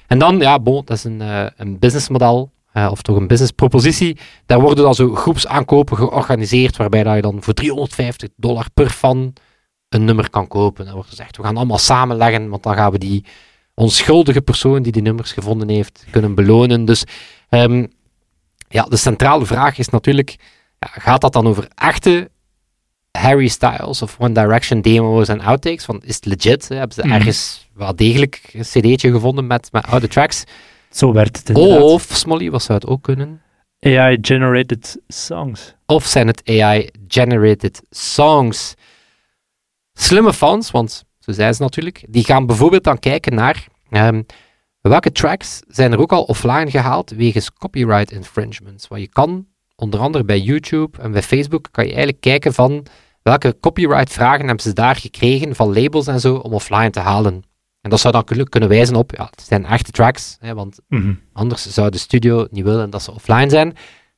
en 0.07 0.19
dan, 0.19 0.39
ja, 0.39 0.61
bon, 0.61 0.83
dat 0.85 0.97
is 0.97 1.05
een, 1.05 1.21
een 1.57 1.79
businessmodel, 1.79 2.51
eh, 2.77 2.89
of 2.91 3.03
toch 3.03 3.17
een 3.17 3.27
businesspropositie. 3.27 4.17
Daar 4.47 4.61
worden 4.61 4.85
dan 4.85 4.95
zo 4.95 5.15
groepsaankopen 5.15 5.97
georganiseerd, 5.97 6.77
waarbij 6.77 7.03
dat 7.03 7.15
je 7.15 7.21
dan 7.23 7.43
voor 7.43 7.55
350 7.55 8.29
dollar 8.37 8.67
per 8.75 8.91
fan 8.91 9.33
een 9.89 10.05
nummer 10.05 10.31
kan 10.31 10.47
kopen. 10.49 10.85
Dan 10.85 10.95
wordt 10.95 11.09
gezegd, 11.09 11.37
we 11.37 11.43
gaan 11.43 11.57
allemaal 11.57 11.79
samenleggen, 11.79 12.49
want 12.49 12.63
dan 12.63 12.75
gaan 12.75 12.93
we 12.93 12.99
die 12.99 13.25
onschuldige 13.75 14.41
persoon 14.43 14.83
die 14.83 14.93
die 14.93 15.03
nummers 15.03 15.33
gevonden 15.33 15.69
heeft, 15.69 16.05
kunnen 16.11 16.35
belonen. 16.35 16.85
Dus 16.85 17.05
ehm, 17.49 17.87
ja, 18.69 18.83
de 18.83 18.97
centrale 18.97 19.47
vraag 19.47 19.79
is 19.79 19.89
natuurlijk, 19.89 20.37
ja, 20.79 20.89
gaat 20.93 21.21
dat 21.21 21.33
dan 21.33 21.47
over 21.47 21.69
echte 21.75 22.31
Harry 23.19 23.49
Styles 23.49 24.03
of 24.03 24.17
One 24.19 24.33
Direction 24.35 24.81
demo's 24.81 25.29
en 25.29 25.41
outtakes? 25.41 25.85
Van, 25.85 26.03
is 26.05 26.15
het 26.15 26.25
legit? 26.25 26.69
hè? 26.69 26.77
Hebben 26.77 26.95
ze 26.97 27.03
Mhm. 27.07 27.13
ergens 27.15 27.69
wel 27.75 27.97
degelijk 27.97 28.51
een 28.53 28.63
cd'tje 28.63 29.11
gevonden 29.11 29.47
met, 29.47 29.69
met 29.73 29.87
oude 29.87 30.09
tracks? 30.09 30.45
Zo 30.97 31.13
werd 31.13 31.37
het 31.37 31.49
inderdaad. 31.49 31.83
Of, 31.83 32.03
Smolly, 32.03 32.51
wat 32.51 32.63
zou 32.63 32.79
het 32.79 32.89
ook 32.89 33.03
kunnen? 33.03 33.43
AI-generated 33.81 35.01
songs. 35.09 35.75
Of 35.87 36.05
zijn 36.05 36.27
het 36.27 36.43
AI-generated 36.49 37.83
songs? 37.91 38.75
Slimme 39.93 40.33
fans, 40.33 40.71
want 40.71 41.05
zo 41.19 41.33
zijn 41.33 41.55
ze 41.55 41.63
natuurlijk, 41.63 42.05
die 42.09 42.25
gaan 42.25 42.47
bijvoorbeeld 42.47 42.85
dan 42.85 42.99
kijken 42.99 43.35
naar 43.35 43.67
ehm, 43.91 44.23
welke 44.81 45.13
tracks 45.13 45.61
zijn 45.69 45.93
er 45.93 45.99
ook 45.99 46.13
al 46.13 46.23
offline 46.23 46.71
gehaald 46.71 47.11
wegens 47.11 47.53
copyright 47.53 48.13
infringements. 48.13 48.89
Wat 48.89 49.01
je 49.01 49.09
kan, 49.09 49.47
onder 49.75 50.01
andere 50.01 50.25
bij 50.25 50.41
YouTube 50.41 51.03
en 51.03 51.13
bij 51.13 51.23
Facebook, 51.23 51.69
kan 51.71 51.85
je 51.85 51.91
eigenlijk 51.91 52.21
kijken 52.21 52.55
van 52.55 52.87
welke 53.23 53.57
copyright 53.61 54.13
vragen 54.13 54.47
hebben 54.47 54.65
ze 54.65 54.73
daar 54.73 54.97
gekregen 54.97 55.55
van 55.55 55.73
labels 55.73 56.07
en 56.07 56.21
zo 56.21 56.35
om 56.35 56.53
offline 56.53 56.91
te 56.91 57.01
halen. 57.01 57.43
En 57.87 57.93
dat 57.93 58.01
zou 58.01 58.13
dan 58.13 58.25
kunnen- 58.49 58.69
wijzen 58.69 58.95
op, 58.97 59.13
ja, 59.17 59.25
het 59.31 59.41
zijn 59.43 59.65
echte 59.67 59.91
tracks, 59.91 60.37
hè, 60.41 60.55
want 60.55 60.79
Mhm. 60.89 61.15
Anders 61.33 61.67
zou 61.73 61.91
de 61.91 61.99
studio 61.99 62.47
niet 62.51 62.65
willen 62.65 62.91
dat 62.91 63.03
ze 63.03 63.13
offline 63.13 63.51
zijn. 63.51 63.67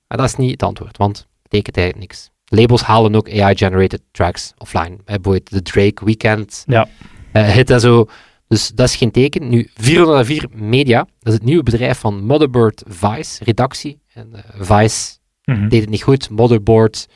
Maar 0.06 0.18
dat 0.18 0.26
is 0.26 0.36
niet 0.36 0.50
het 0.50 0.62
antwoord, 0.62 0.96
want 0.96 1.26
betekent 1.42 1.76
eigenlijk 1.76 2.08
niks. 2.08 2.30
Labels 2.44 2.82
halen 2.82 3.14
ook 3.14 3.28
AI-generated 3.30 4.00
tracks 4.10 4.52
offline. 4.58 4.96
Bijvoorbeeld 5.04 5.50
de 5.50 5.62
Drake 5.62 6.04
Weekend 6.04 6.62
Ja. 6.66 6.88
eh, 7.32 7.48
hit 7.48 7.70
en 7.70 7.80
zo. 7.80 8.06
Dus 8.46 8.68
dat 8.68 8.88
is 8.88 8.96
geen 8.96 9.10
teken. 9.10 9.48
Nu, 9.48 9.70
404 9.74 10.46
Media, 10.52 10.98
dat 10.98 11.28
is 11.28 11.32
het 11.32 11.44
nieuwe 11.44 11.62
bedrijf 11.62 11.98
van 11.98 12.24
Motherboard 12.24 12.82
Vice, 12.86 13.44
redactie. 13.44 14.00
En 14.12 14.28
eh, 14.34 14.42
Vice 14.60 15.16
Mhm. 15.44 15.68
deed 15.68 15.80
het 15.80 15.90
niet 15.90 16.02
goed. 16.02 16.30
Motherboard 16.30 17.06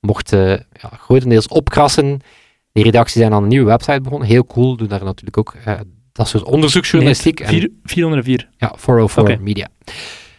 mocht 0.00 0.32
eh, 0.32 0.50
ja, 0.50 0.88
grotendeels 1.00 1.48
opkrassen. 1.48 2.20
Die 2.78 2.86
redactie 2.86 3.20
zijn 3.20 3.32
aan 3.32 3.42
een 3.42 3.48
nieuwe 3.48 3.66
website 3.66 4.00
begonnen. 4.00 4.28
Heel 4.28 4.46
cool, 4.46 4.76
doen 4.76 4.88
daar 4.88 5.04
natuurlijk 5.04 5.38
ook 5.38 5.54
eh, 5.64 5.80
dat 6.12 6.28
soort 6.28 6.44
onderzoeksjournalistiek. 6.44 7.40
Vier- 7.44 7.70
404. 7.82 8.48
ja, 8.56 8.72
404 8.76 9.22
Oké. 9.22 9.36
Media. 9.42 9.68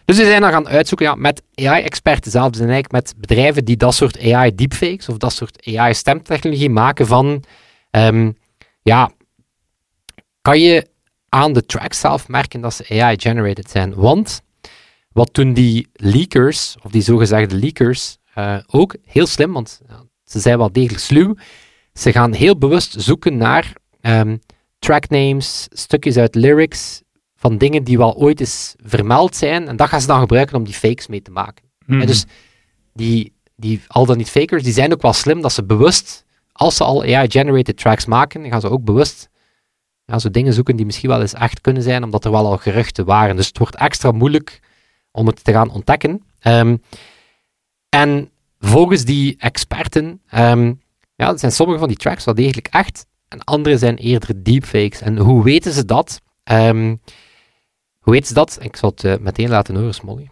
Dus 0.05 0.17
we 0.17 0.23
zijn 0.23 0.41
dan 0.41 0.51
gaan 0.51 0.67
uitzoeken 0.67 1.07
ja, 1.07 1.15
met 1.15 1.41
AI-experten 1.55 2.31
zelf, 2.31 2.49
dus 2.49 2.59
eigenlijk 2.59 2.91
met 2.91 3.13
bedrijven 3.17 3.65
die 3.65 3.77
dat 3.77 3.95
soort 3.95 4.19
AI-deepfakes 4.19 5.09
of 5.09 5.17
dat 5.17 5.33
soort 5.33 5.67
AI-stemtechnologie 5.75 6.69
maken 6.69 7.07
van, 7.07 7.43
ehm, 7.91 8.31
ja, 8.81 9.11
kan 10.41 10.59
je 10.59 10.87
aan 11.29 11.53
de 11.53 11.65
tracks 11.65 11.99
zelf 11.99 12.27
merken 12.27 12.61
dat 12.61 12.73
ze 12.73 13.01
AI-generated 13.01 13.69
zijn? 13.69 13.93
Want 13.95 14.41
wat 15.11 15.33
doen 15.33 15.53
die 15.53 15.87
leakers, 15.93 16.75
of 16.83 16.91
die 16.91 17.01
zogezegde 17.01 17.55
leakers, 17.55 18.17
eh, 18.33 18.57
ook 18.67 18.95
heel 19.05 19.27
slim, 19.27 19.53
want 19.53 19.81
ja, 19.87 20.03
ze 20.23 20.39
zijn 20.39 20.57
wel 20.57 20.71
degelijk 20.71 21.01
sluw, 21.01 21.35
ze 21.99 22.11
gaan 22.11 22.33
heel 22.33 22.57
bewust 22.57 22.95
zoeken 22.97 23.37
naar 23.37 23.73
ehm, 24.01 24.37
tracknames, 24.79 25.67
stukjes 25.71 26.17
uit 26.17 26.35
lyrics, 26.35 27.01
van 27.35 27.57
dingen 27.57 27.83
die 27.83 27.97
wel 27.97 28.15
ooit 28.15 28.39
eens 28.39 28.75
vermeld 28.77 29.35
zijn. 29.35 29.67
En 29.67 29.75
dat 29.75 29.87
gaan 29.87 30.01
ze 30.01 30.07
dan 30.07 30.19
gebruiken 30.19 30.55
om 30.55 30.63
die 30.63 30.73
fakes 30.73 31.07
mee 31.07 31.21
te 31.21 31.31
maken. 31.31 31.63
En 31.87 32.05
dus 32.05 32.25
die, 32.93 33.33
die 33.55 33.81
al 33.87 34.05
dan 34.05 34.17
niet 34.17 34.29
fakers, 34.29 34.63
die 34.63 34.73
zijn 34.73 34.93
ook 34.93 35.01
wel 35.01 35.13
slim 35.13 35.41
dat 35.41 35.53
ze 35.53 35.63
bewust, 35.63 36.25
als 36.51 36.75
ze 36.75 36.83
al 36.83 37.01
AI-generated 37.01 37.77
tracks 37.77 38.05
maken, 38.05 38.49
gaan 38.49 38.61
ze 38.61 38.69
ook 38.69 38.83
bewust 38.83 39.29
ja, 40.09 40.19
zo 40.19 40.31
dingen 40.31 40.53
zoeken 40.53 40.75
die 40.75 40.85
misschien 40.85 41.09
wel 41.09 41.21
eens 41.21 41.33
echt 41.33 41.61
kunnen 41.61 41.83
zijn, 41.83 42.03
omdat 42.03 42.25
er 42.25 42.31
wel 42.31 42.45
al 42.45 42.57
geruchten 42.57 43.05
waren. 43.05 43.35
Dus 43.35 43.47
het 43.47 43.57
wordt 43.57 43.75
extra 43.75 44.11
moeilijk 44.11 44.59
om 45.11 45.27
het 45.27 45.43
te 45.43 45.51
gaan 45.51 45.71
ontdekken. 45.71 46.23
Ehm, 46.39 46.77
en 47.89 48.29
volgens 48.59 49.05
die 49.05 49.35
experten 49.37 50.21
ehm, 50.29 50.73
ja, 51.19 51.37
zijn 51.37 51.51
sommige 51.51 51.79
van 51.79 51.87
die 51.87 51.97
tracks 51.97 52.25
wel 52.25 52.33
degelijk 52.33 52.67
echt, 52.67 53.05
en 53.27 53.43
andere 53.43 53.77
zijn 53.77 53.95
eerder 53.97 54.43
deepfakes. 54.43 55.01
En 55.01 55.17
hoe 55.17 55.43
weten 55.43 55.71
ze 55.71 55.85
dat? 55.85 56.21
Ehm, 56.43 56.95
hoe 57.99 58.13
weten 58.13 58.27
ze 58.27 58.33
dat? 58.33 58.57
Ik 58.61 58.75
zal 58.75 58.89
het 58.89 59.03
eh, 59.03 59.17
meteen 59.17 59.49
laten 59.49 59.75
horen, 59.75 59.93
Smolly. 59.93 60.29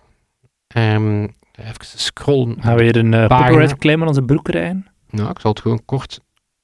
Ehm, 0.67 1.21
even 1.51 1.75
scrollen. 1.79 2.61
Gaan 2.61 2.75
we 2.75 2.83
weer 2.83 2.95
een 2.97 3.11
uh, 3.13 3.27
Pagina. 3.27 3.47
copyright 3.49 3.77
claim 3.77 4.01
aan 4.01 4.07
onze 4.07 4.21
broek 4.21 4.47
rijden? 4.49 4.87
Nou, 5.09 5.29
ik 5.29 5.39
zal 5.39 5.51
het 5.51 5.59
gewoon 5.59 5.85
kort... 5.85 6.19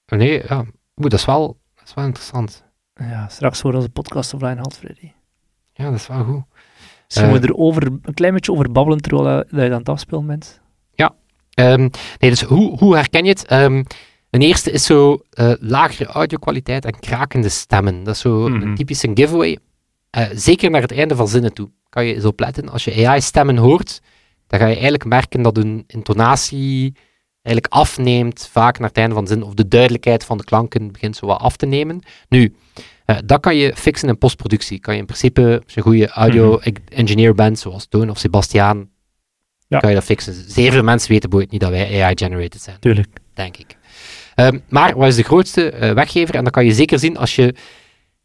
Nee, 0.06 0.44
ja. 0.48 0.58
Oeh, 0.58 1.10
dat 1.10 1.14
is 1.14 1.26
wel, 1.26 1.58
dat 1.76 1.88
is 1.88 1.94
wel 1.94 2.06
interessant. 2.06 2.64
Ja, 2.94 3.28
straks 3.28 3.62
voor 3.62 3.74
onze 3.74 3.90
podcast 3.90 4.34
offline 4.34 4.56
haalt, 4.56 4.78
Freddy. 4.78 5.12
Ja, 5.74 5.84
dat 5.90 5.94
is 6.00 6.08
wel 6.08 6.24
goed. 6.24 6.44
Dus 7.08 7.18
we 7.18 7.24
Eh. 7.24 7.44
er 7.44 7.56
over, 7.56 7.84
een 8.02 8.14
klein 8.14 8.34
beetje 8.34 8.52
over 8.52 8.72
babbelen 8.72 9.02
terwijl 9.02 9.28
eh, 9.44 9.52
dat 9.52 9.62
je 9.66 9.72
aan 9.72 9.78
het 9.80 9.90
afspelen 9.90 10.26
bent. 10.26 10.62
Ehm, 11.54 11.80
nee, 12.20 12.30
dus 12.30 12.42
hoe, 12.42 12.78
hoe 12.78 12.96
herken 12.96 13.24
je 13.24 13.30
het? 13.30 13.46
Ehm 13.46 13.84
een 14.34 14.42
eerste 14.42 14.72
is 14.72 14.86
zo 14.86 15.20
eh, 15.30 15.52
lagere 15.60 16.06
audio-kwaliteit 16.10 16.86
en 16.86 17.00
krakende 17.00 17.50
stemmen. 17.50 18.04
Dat 18.04 18.16
is 18.16 18.22
zo 18.22 18.50
Mhm. 18.50 18.62
een 18.62 18.76
typische 18.76 19.12
giveaway. 19.14 19.58
Eh, 20.10 20.26
zeker 20.34 20.70
naar 20.72 20.82
het 20.82 20.92
einde 20.92 21.16
van 21.16 21.28
zinnen 21.28 21.54
toe. 21.54 21.70
Kan 21.90 22.06
je 22.06 22.16
eens 22.16 22.26
opletten. 22.26 22.70
Als 22.70 22.84
je 22.84 23.08
AI-stemmen 23.08 23.58
hoort, 23.58 24.02
dan 24.48 24.60
ga 24.60 24.66
je 24.66 24.74
eigenlijk 24.74 25.06
merken 25.06 25.42
dat 25.42 25.56
hun 25.56 25.84
intonatie 25.88 26.96
eigenlijk 27.42 27.74
afneemt, 27.74 28.48
vaak 28.52 28.80
naar 28.80 28.88
het 28.88 28.98
einde 28.98 29.16
van 29.16 29.24
de 29.24 29.30
zin, 29.30 29.44
of 29.44 29.54
de 29.54 29.68
duidelijkheid 29.68 30.26
van 30.26 30.38
de 30.38 30.44
klanken 30.44 30.92
begint 30.92 31.16
zo 31.16 31.26
wat 31.26 31.40
af 31.40 31.56
te 31.56 31.66
nemen. 31.66 32.00
Nu, 32.30 32.56
eh, 33.06 33.18
dat 33.26 33.40
kan 33.40 33.56
je 33.56 33.74
fixen 33.76 34.08
in 34.10 34.18
postproductie. 34.18 34.80
Kan 34.80 34.94
je 34.94 35.00
in 35.00 35.06
principe, 35.06 35.42
als 35.64 35.74
je 35.74 35.78
een 35.80 35.84
goede 35.86 36.08
audio-engineer 36.08 37.36
bent, 37.36 37.60
zoals 37.60 37.86
Toon 37.88 38.10
of 38.10 38.18
Sebastiaan, 38.18 38.90
Ja. 39.68 39.80
kan 39.80 39.90
je 39.90 39.96
dat 39.96 40.04
fixen. 40.06 40.34
Zeer 40.52 40.72
veel 40.72 40.84
mensen 40.84 41.10
weten 41.12 41.30
bijvoorbeeld 41.30 41.52
niet 41.62 41.62
dat 41.72 41.80
wij 41.80 42.04
AI-generated 42.04 42.62
zijn 42.62 42.80
Tuurlijk. 42.80 43.08
denk 43.34 43.58
ik. 43.58 43.78
Ehm, 44.36 44.60
maar 44.70 44.96
wat 44.96 45.08
is 45.08 45.16
de 45.16 45.24
grootste 45.24 45.70
eh, 45.70 45.94
weggever? 45.94 46.36
En 46.36 46.44
dat 46.44 46.54
kan 46.54 46.66
je 46.66 46.74
zeker 46.74 47.00
zien 47.00 47.18
als 47.18 47.36
je 47.36 47.56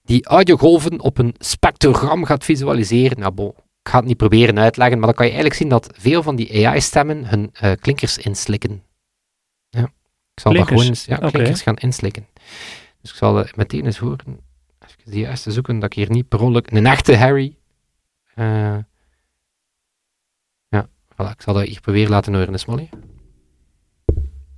die 0.02 0.26
audiogolven 0.26 1.00
op 1.00 1.18
een 1.18 1.34
spectrogram 1.38 2.24
gaat 2.24 2.44
visualiseren. 2.44 3.18
Nou, 3.18 3.32
bon, 3.32 3.52
ik 3.82 3.90
ga 3.90 3.98
het 3.98 4.06
niet 4.06 4.16
proberen 4.16 4.58
uitleggen, 4.58 4.98
maar 4.98 5.06
dan 5.06 5.16
kan 5.16 5.26
je 5.26 5.32
eigenlijk 5.32 5.60
zien 5.60 5.70
dat 5.70 5.90
veel 5.92 6.22
van 6.22 6.36
die 6.36 6.66
AI-stemmen 6.66 7.26
hun 7.26 7.50
eh, 7.52 7.72
klinkers 7.80 8.18
inslikken. 8.18 8.82
Ja, 9.68 9.82
ik 10.34 10.40
zal 10.40 10.52
dat 10.52 10.66
Klinkers? 10.66 10.68
gewoon 10.68 10.86
eens, 10.86 11.04
ja, 11.04 11.16
klinkers 11.16 11.62
gaan 11.62 11.76
inslikken. 11.76 12.26
Dus 13.00 13.10
ik 13.10 13.16
zal 13.16 13.44
eh, 13.44 13.52
meteen 13.54 13.84
eens 13.84 13.98
horen, 13.98 14.40
even 14.78 15.10
die 15.10 15.20
juiste 15.20 15.50
zoeken, 15.50 15.78
dat 15.78 15.90
ik 15.90 15.96
hier 15.96 16.10
niet 16.10 16.28
per 16.28 16.40
ongeluk, 16.40 16.70
een 16.70 16.86
echte 16.86 17.16
Harry, 17.16 17.56
eh, 18.34 18.78
ja, 20.68 20.88
voilà, 21.12 21.30
ik 21.30 21.42
zal 21.42 21.54
dat 21.54 21.66
hier 21.66 21.80
proberen 21.80 22.10
laten 22.10 22.34
horen, 22.34 22.54
is 22.54 22.64
Molly. 22.64 22.88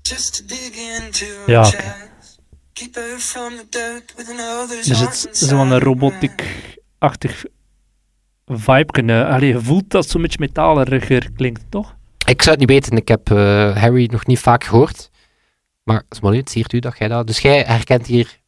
Just 0.03 0.49
Ja, 1.47 1.63
Dus 1.63 1.73
heart 4.99 5.23
het 5.23 5.29
is 5.33 5.49
zo'n 5.49 5.61
inside. 5.61 5.79
robotic-achtig 5.85 7.45
vibe 8.47 8.93
kunnen. 8.93 9.27
Allee, 9.29 9.49
je 9.49 9.61
voelt 9.61 9.91
dat 9.91 10.09
zo'n 10.09 10.23
beetje 10.23 10.39
metaaleriger 10.41 11.31
klinkt, 11.37 11.63
toch? 11.69 11.97
Ik 12.27 12.43
zou 12.43 12.51
het 12.51 12.59
niet 12.59 12.69
weten. 12.81 12.97
Ik 12.97 13.09
heb 13.09 13.31
eh, 13.31 13.77
Harry 13.77 14.09
nog 14.13 14.27
niet 14.27 14.39
vaak 14.39 14.65
gehoord. 14.65 15.11
Maar 15.83 16.03
Smolly, 16.09 16.37
het 16.37 16.51
siert 16.51 16.73
u 16.73 16.79
dat 16.79 16.99
jij 16.99 17.09
dat... 17.09 17.27
Dus 17.27 17.39
jij 17.39 17.63
herkent 17.63 18.07
hier 18.07 18.39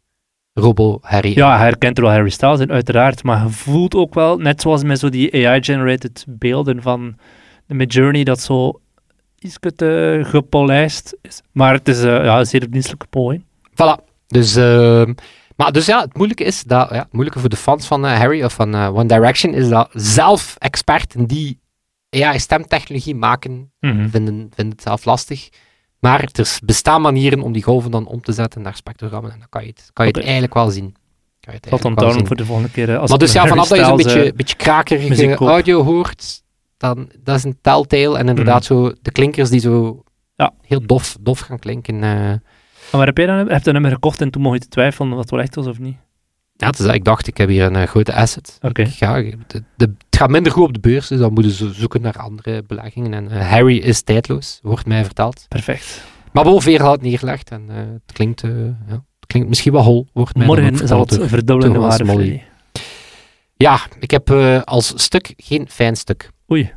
Robo 0.52 0.98
Harry. 1.02 1.32
Ja, 1.34 1.56
hij 1.56 1.66
herkent 1.66 1.96
er 1.98 2.04
wel 2.04 2.12
Harry 2.12 2.30
Styles 2.30 2.60
in, 2.60 2.72
uiteraard. 2.72 3.22
Maar 3.22 3.42
je 3.42 3.50
voelt 3.50 3.94
ook 3.94 4.14
wel, 4.14 4.36
net 4.36 4.60
zoals 4.60 4.82
met 4.82 4.98
zo 4.98 5.08
die 5.08 5.48
AI-generated 5.48 6.24
beelden 6.28 6.82
van 6.82 7.16
de 7.66 7.74
Midjourney, 7.74 8.24
dat 8.24 8.40
zo 8.40 8.80
iets 9.44 9.58
te 9.76 10.20
gepolijst 10.24 11.16
is. 11.22 11.40
Maar 11.52 11.72
het 11.72 11.88
is 11.88 12.02
eh, 12.02 12.24
ja, 12.24 12.38
een 12.38 12.46
zeer 12.46 12.60
verdienstelijke 12.60 13.06
poging. 13.06 13.44
Voilà. 13.70 14.04
Dus, 14.26 14.56
ehm, 14.56 15.12
maar 15.56 15.72
dus 15.72 15.86
ja, 15.86 16.00
het 16.00 16.16
moeilijke 16.16 16.44
is 16.44 16.62
dat, 16.62 16.90
ja, 16.90 16.98
het 16.98 17.12
moeilijke 17.12 17.40
voor 17.40 17.48
de 17.48 17.56
fans 17.56 17.86
van 17.86 18.06
eh, 18.06 18.18
Harry 18.18 18.42
of 18.44 18.52
van 18.52 18.74
One 18.74 19.06
Direction 19.06 19.54
is 19.54 19.68
dat 19.68 19.88
zelf 19.92 20.56
experten 20.58 21.26
die 21.26 21.60
AI-stemtechnologie 22.10 23.14
maken, 23.14 23.72
Mhm. 23.80 24.08
vinden, 24.08 24.34
vinden 24.34 24.74
het 24.74 24.82
zelf 24.82 25.04
lastig. 25.04 25.48
Maar 26.00 26.28
er 26.32 26.58
bestaan 26.64 27.00
manieren 27.00 27.40
om 27.40 27.52
die 27.52 27.62
golven 27.62 27.90
dan 27.90 28.06
om 28.06 28.20
te 28.22 28.32
zetten 28.32 28.62
naar 28.62 28.76
spectrogrammen. 28.76 29.32
En 29.32 29.38
dan 29.38 29.48
kan 29.48 29.62
je 29.62 29.68
het, 29.68 29.90
kan 29.92 30.06
je 30.06 30.12
het 30.12 30.22
eigenlijk 30.22 30.54
wel 30.54 30.70
zien. 30.70 30.94
Kan 31.40 31.54
je 31.54 31.60
het 31.70 31.84
onthouden 31.84 32.18
zien. 32.18 32.26
voor 32.26 32.36
de 32.36 32.44
volgende 32.44 32.70
keer. 32.70 32.96
Als 32.98 33.10
Maar 33.10 33.18
dus 33.18 33.32
ja, 33.32 33.46
vanaf 33.46 33.68
dat 33.68 33.78
je 33.78 33.84
zo'n 33.84 33.96
beetje, 33.96 34.32
beetje 34.34 34.56
krakerige 34.56 35.08
muziek 35.08 35.34
audio 35.34 35.82
hoort, 35.82 36.42
dan, 36.82 37.10
dat 37.22 37.36
is 37.36 37.44
een 37.44 37.58
telltale. 37.60 38.18
En 38.18 38.28
inderdaad 38.28 38.64
zo 38.64 38.92
de 39.02 39.12
klinkers 39.12 39.50
die 39.50 39.60
zo 39.60 40.02
Ja. 40.36 40.52
heel 40.62 40.80
dof, 40.86 41.16
dof 41.20 41.38
gaan 41.40 41.58
klinken. 41.58 42.02
eh. 42.02 42.32
Maar 42.92 43.06
heb 43.06 43.16
jij 43.16 43.26
dan? 43.26 43.36
Heb 43.36 43.48
je 43.48 43.66
een 43.66 43.72
nummer 43.72 43.90
gekocht 43.90 44.20
en 44.20 44.30
toen 44.30 44.42
mocht 44.42 44.54
je 44.54 44.60
te 44.60 44.68
twijfelen 44.68 45.10
of 45.12 45.16
dat 45.18 45.30
wel 45.30 45.40
echt 45.40 45.54
was 45.54 45.66
of 45.66 45.78
niet? 45.78 45.96
ja, 46.56 46.66
het 46.68 46.78
is 46.78 46.84
dat 46.84 46.94
ik 46.94 47.04
dacht, 47.04 47.26
ik 47.26 47.36
heb 47.36 47.48
hier 47.48 47.64
een 47.64 47.76
eh, 47.76 47.86
grote 47.88 48.12
asset. 48.14 48.56
De, 48.60 49.62
de, 49.76 49.84
het 49.84 50.16
gaat 50.16 50.30
minder 50.30 50.52
goed 50.52 50.62
op 50.66 50.72
de 50.74 50.80
beurs, 50.80 51.08
dus 51.08 51.18
dan 51.18 51.32
moeten 51.32 51.52
ze 51.52 51.72
zoeken 51.72 52.00
naar 52.02 52.16
andere 52.18 52.62
beleggingen. 52.66 53.14
En 53.14 53.30
eh, 53.30 53.50
Harry 53.50 53.76
is 53.76 54.02
tijdloos, 54.02 54.58
wordt 54.62 54.86
mij 54.86 55.04
verteld. 55.04 55.44
Perfect. 55.48 56.04
Maar 56.32 56.60
veer 56.60 56.82
had 56.82 56.92
het 56.92 57.02
neergelegd 57.02 57.50
en 57.50 57.68
het, 57.68 58.12
klinkt, 58.12 58.40
ja, 58.40 58.48
het 58.86 59.26
klinkt 59.26 59.48
misschien 59.48 59.72
wel 59.72 59.82
hol, 59.82 60.06
wordt 60.12 60.36
mij 60.36 60.46
Morgen 60.46 60.88
zal 60.88 61.00
het 61.00 61.08
door- 61.08 61.28
verdubbelen 61.28 61.68
in 61.68 61.74
Thomas 61.74 61.98
waarde. 62.00 62.40
Ja, 63.56 63.80
ik 64.00 64.10
heb 64.10 64.30
als 64.64 64.92
stuk 64.96 65.34
geen 65.36 65.68
fijn 65.68 65.96
stuk. 65.96 66.30
Oei. 66.52 66.72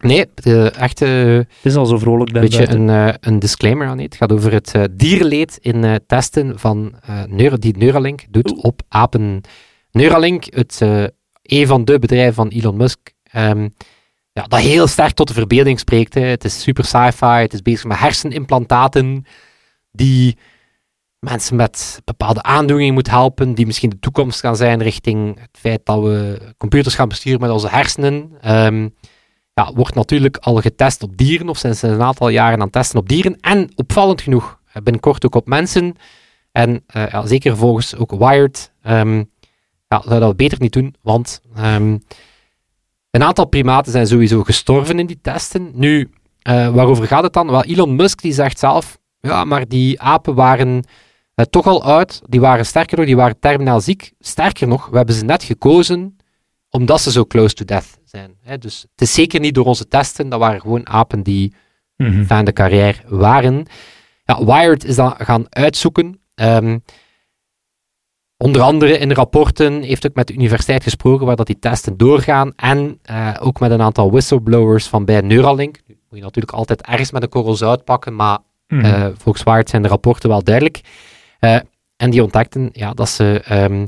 Nee, 0.00 0.26
de 0.34 0.70
echte 0.70 1.04
Het 1.04 1.46
is 1.62 1.74
al 1.74 1.86
zo 1.86 1.98
vrolijk 1.98 2.32
beetje 2.32 2.56
buiten. 2.56 2.88
een, 2.88 3.08
eh, 3.08 3.14
een 3.20 3.38
disclaimer 3.38 3.86
aan. 3.86 3.98
Het 3.98 4.16
gaat 4.16 4.32
over 4.32 4.52
het 4.52 4.74
eh, 4.74 4.82
dierenleed 4.90 5.58
in 5.60 5.84
eh, 5.84 5.94
testen 6.06 6.58
van 6.58 6.94
Neuro, 7.28 7.56
die 7.56 7.76
Neuralink 7.76 8.24
doet 8.30 8.50
Oeh. 8.50 8.64
op 8.64 8.82
apen. 8.88 9.40
Neuralink, 9.90 10.44
het, 10.54 10.80
een 11.42 11.66
van 11.66 11.84
de 11.84 11.98
bedrijven 11.98 12.34
van 12.34 12.48
Elon 12.48 12.76
Musk, 12.76 13.12
ehm, 13.22 13.68
ja, 14.32 14.42
dat 14.42 14.60
heel 14.60 14.86
sterk 14.86 15.12
tot 15.12 15.28
de 15.28 15.34
verbeelding 15.34 15.78
spreekt. 15.78 16.14
Hè. 16.14 16.20
Het 16.20 16.44
is 16.44 16.62
super 16.62 16.84
sci-fi, 16.84 17.26
het 17.26 17.52
is 17.52 17.62
bezig 17.62 17.84
met 17.84 17.98
hersenimplantaten 17.98 19.24
die 19.92 20.36
mensen 21.18 21.56
met 21.56 22.00
bepaalde 22.04 22.42
aandoeningen 22.42 22.94
moet 22.94 23.10
helpen, 23.10 23.54
die 23.54 23.66
misschien 23.66 23.90
de 23.90 23.98
toekomst 23.98 24.40
gaan 24.40 24.56
zijn 24.56 24.82
richting 24.82 25.40
het 25.40 25.58
feit 25.58 25.80
dat 25.84 26.02
we 26.02 26.40
computers 26.58 26.94
gaan 26.94 27.08
besturen 27.08 27.40
met 27.40 27.50
onze 27.50 27.68
hersenen. 27.68 28.30
Ehm, 28.40 28.88
ja, 29.54 29.72
wordt 29.74 29.94
natuurlijk 29.94 30.36
al 30.36 30.56
getest 30.56 31.02
op 31.02 31.16
dieren, 31.16 31.48
of 31.48 31.58
zijn 31.58 31.76
een 31.80 32.02
aantal 32.02 32.28
jaren 32.28 32.54
aan 32.54 32.60
het 32.60 32.72
testen 32.72 32.98
op 32.98 33.08
dieren. 33.08 33.40
En 33.40 33.70
opvallend 33.74 34.20
genoeg, 34.20 34.60
eh, 34.72 34.82
binnenkort 34.82 35.26
ook 35.26 35.34
op 35.34 35.46
mensen. 35.46 35.94
En 36.52 36.82
eh, 36.86 37.08
ja, 37.08 37.26
zeker 37.26 37.56
volgens 37.56 37.96
ook 37.96 38.10
Wired, 38.10 38.72
ehm, 38.82 39.24
ja, 39.88 40.02
zou 40.04 40.20
dat 40.20 40.36
beter 40.36 40.60
niet 40.60 40.72
doen, 40.72 40.94
want 41.02 41.40
ehm, 41.54 41.96
een 43.10 43.22
aantal 43.22 43.46
primaten 43.46 43.92
zijn 43.92 44.06
sowieso 44.06 44.42
gestorven 44.42 44.98
in 44.98 45.06
die 45.06 45.20
testen. 45.22 45.70
Nu, 45.74 46.10
eh, 46.42 46.68
waarover 46.68 47.06
gaat 47.06 47.22
het 47.22 47.32
dan? 47.32 47.50
Wel, 47.50 47.64
Elon 47.64 47.96
Musk 47.96 48.20
die 48.20 48.32
zegt 48.32 48.58
zelf, 48.58 48.98
ja, 49.20 49.44
maar 49.44 49.68
die 49.68 50.00
apen 50.00 50.34
waren 50.34 50.84
eh, 51.36 51.44
toch 51.44 51.66
al 51.66 51.82
oud, 51.82 52.22
die 52.28 52.40
waren 52.40 52.66
sterker 52.66 52.96
nog, 52.96 53.06
die 53.06 53.16
waren 53.16 53.38
terminaal 53.38 53.80
ziek. 53.80 54.12
Sterker 54.18 54.68
nog, 54.68 54.86
we 54.86 54.96
hebben 54.96 55.14
ze 55.14 55.24
net 55.24 55.42
gekozen 55.42 56.16
omdat 56.70 57.00
ze 57.00 57.10
zo 57.10 57.24
close 57.24 57.54
to 57.54 57.64
death 57.64 57.98
zijn. 58.04 58.34
Hè? 58.42 58.58
Dus 58.58 58.80
het 58.90 59.00
is 59.00 59.14
zeker 59.14 59.40
niet 59.40 59.54
door 59.54 59.64
onze 59.64 59.88
testen, 59.88 60.28
dat 60.28 60.38
waren 60.40 60.60
gewoon 60.60 60.88
apen 60.88 61.22
die 61.22 61.54
van 62.26 62.44
de 62.44 62.52
carrière 62.52 62.98
waren. 63.06 63.66
Ja, 64.24 64.44
Wired 64.44 64.84
is 64.84 64.96
dan 64.96 65.14
gaan 65.18 65.44
uitzoeken. 65.48 66.20
Ehm, 66.34 66.78
onder 68.36 68.62
andere 68.62 68.98
in 68.98 69.12
rapporten 69.12 69.82
heeft 69.82 70.06
ook 70.06 70.14
met 70.14 70.26
de 70.26 70.32
universiteit 70.32 70.82
gesproken 70.82 71.26
waar 71.26 71.36
dat 71.36 71.46
die 71.46 71.58
testen 71.58 71.96
doorgaan. 71.96 72.52
En 72.56 72.98
eh, 73.02 73.34
ook 73.40 73.60
met 73.60 73.70
een 73.70 73.82
aantal 73.82 74.10
whistleblowers 74.10 74.86
van 74.86 75.04
bij 75.04 75.20
Neuralink. 75.20 75.78
Nu 75.86 75.98
moet 76.08 76.18
je 76.18 76.24
natuurlijk 76.24 76.54
altijd 76.56 76.82
ergens 76.82 77.10
met 77.10 77.22
een 77.22 77.28
korrel 77.28 77.54
zout 77.56 77.84
pakken, 77.84 78.16
maar 78.16 78.38
Mhm. 78.68 78.84
eh, 78.84 79.06
volgens 79.16 79.44
Wired 79.44 79.70
zijn 79.70 79.82
de 79.82 79.88
rapporten 79.88 80.28
wel 80.28 80.42
duidelijk. 80.42 80.80
Eh, 81.38 81.58
en 81.96 82.10
die 82.10 82.22
ontdekten 82.22 82.68
ja, 82.72 82.94
dat 82.94 83.08
ze 83.08 83.40
ehm, 83.44 83.86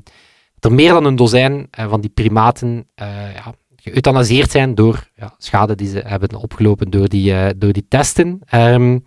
er 0.58 0.72
meer 0.72 0.92
dan 0.92 1.04
een 1.04 1.16
dozijn 1.16 1.68
eh, 1.70 1.88
van 1.88 2.00
die 2.00 2.10
primaten 2.10 2.88
eh, 2.94 3.34
ja, 3.34 3.54
geëuthanaseerd 3.76 4.50
zijn 4.50 4.74
door 4.74 5.08
ja, 5.14 5.34
schade 5.38 5.74
die 5.74 5.88
ze 5.88 6.02
hebben 6.06 6.34
opgelopen 6.34 6.90
door 6.90 7.08
die, 7.08 7.56
door 7.56 7.72
die 7.72 7.86
testen. 7.88 8.40
Ehm, 8.44 8.98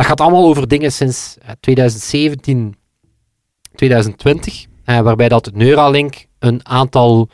dat 0.00 0.08
gaat 0.08 0.20
allemaal 0.20 0.44
over 0.44 0.68
dingen 0.68 0.92
sinds 0.92 1.36
eh, 1.38 1.50
2017, 1.60 2.76
2020, 3.74 4.66
eh, 4.84 5.00
waarbij 5.00 5.28
dat 5.28 5.50
Neuralink 5.52 6.26
een 6.38 6.66
aantal 6.66 7.28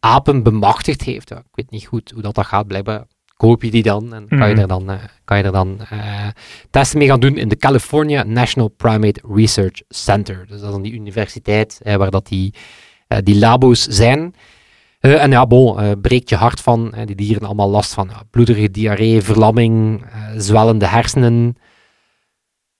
apen 0.00 0.42
bemachtigd 0.42 1.02
heeft. 1.02 1.30
Ik 1.30 1.42
weet 1.52 1.70
niet 1.70 1.86
goed 1.86 2.10
hoe 2.10 2.22
dat, 2.22 2.34
dat 2.34 2.46
gaat, 2.46 2.66
blijkbaar 2.66 3.06
koop 3.36 3.62
je 3.62 3.70
die 3.70 3.82
dan 3.82 4.14
en 4.14 4.28
kan 4.28 4.48
je 4.48 4.54
Mhm. 4.54 4.62
er 4.62 4.68
dan, 4.68 4.90
eh, 4.90 4.98
kan 5.24 5.38
je 5.38 5.42
er 5.42 5.52
dan 5.52 5.80
eh, 5.90 6.26
testen 6.70 6.98
mee 6.98 7.08
gaan 7.08 7.20
doen 7.20 7.36
in 7.36 7.48
de 7.48 7.56
California 7.56 8.22
National 8.22 8.68
Primate 8.68 9.20
Research 9.34 9.82
Center. 9.88 10.36
Dus 10.38 10.48
dat 10.60 10.66
is 10.68 10.70
dan 10.70 10.82
die 10.82 10.92
universiteit 10.92 11.80
eh, 11.82 11.94
waar 11.94 12.10
dat 12.10 12.26
die, 12.26 12.54
die 13.22 13.38
labo's 13.38 13.82
zijn. 13.86 14.34
En 15.00 15.30
ja, 15.30 15.46
bon, 15.46 16.00
breekt 16.00 16.28
je 16.28 16.36
hart 16.36 16.60
van. 16.60 16.94
die 17.04 17.14
dieren 17.16 17.42
allemaal 17.46 17.70
last 17.70 17.94
van 17.94 18.10
bloederige 18.30 18.70
diarree, 18.70 19.22
verlamming, 19.22 20.04
zwellende 20.36 20.86
hersenen. 20.86 21.56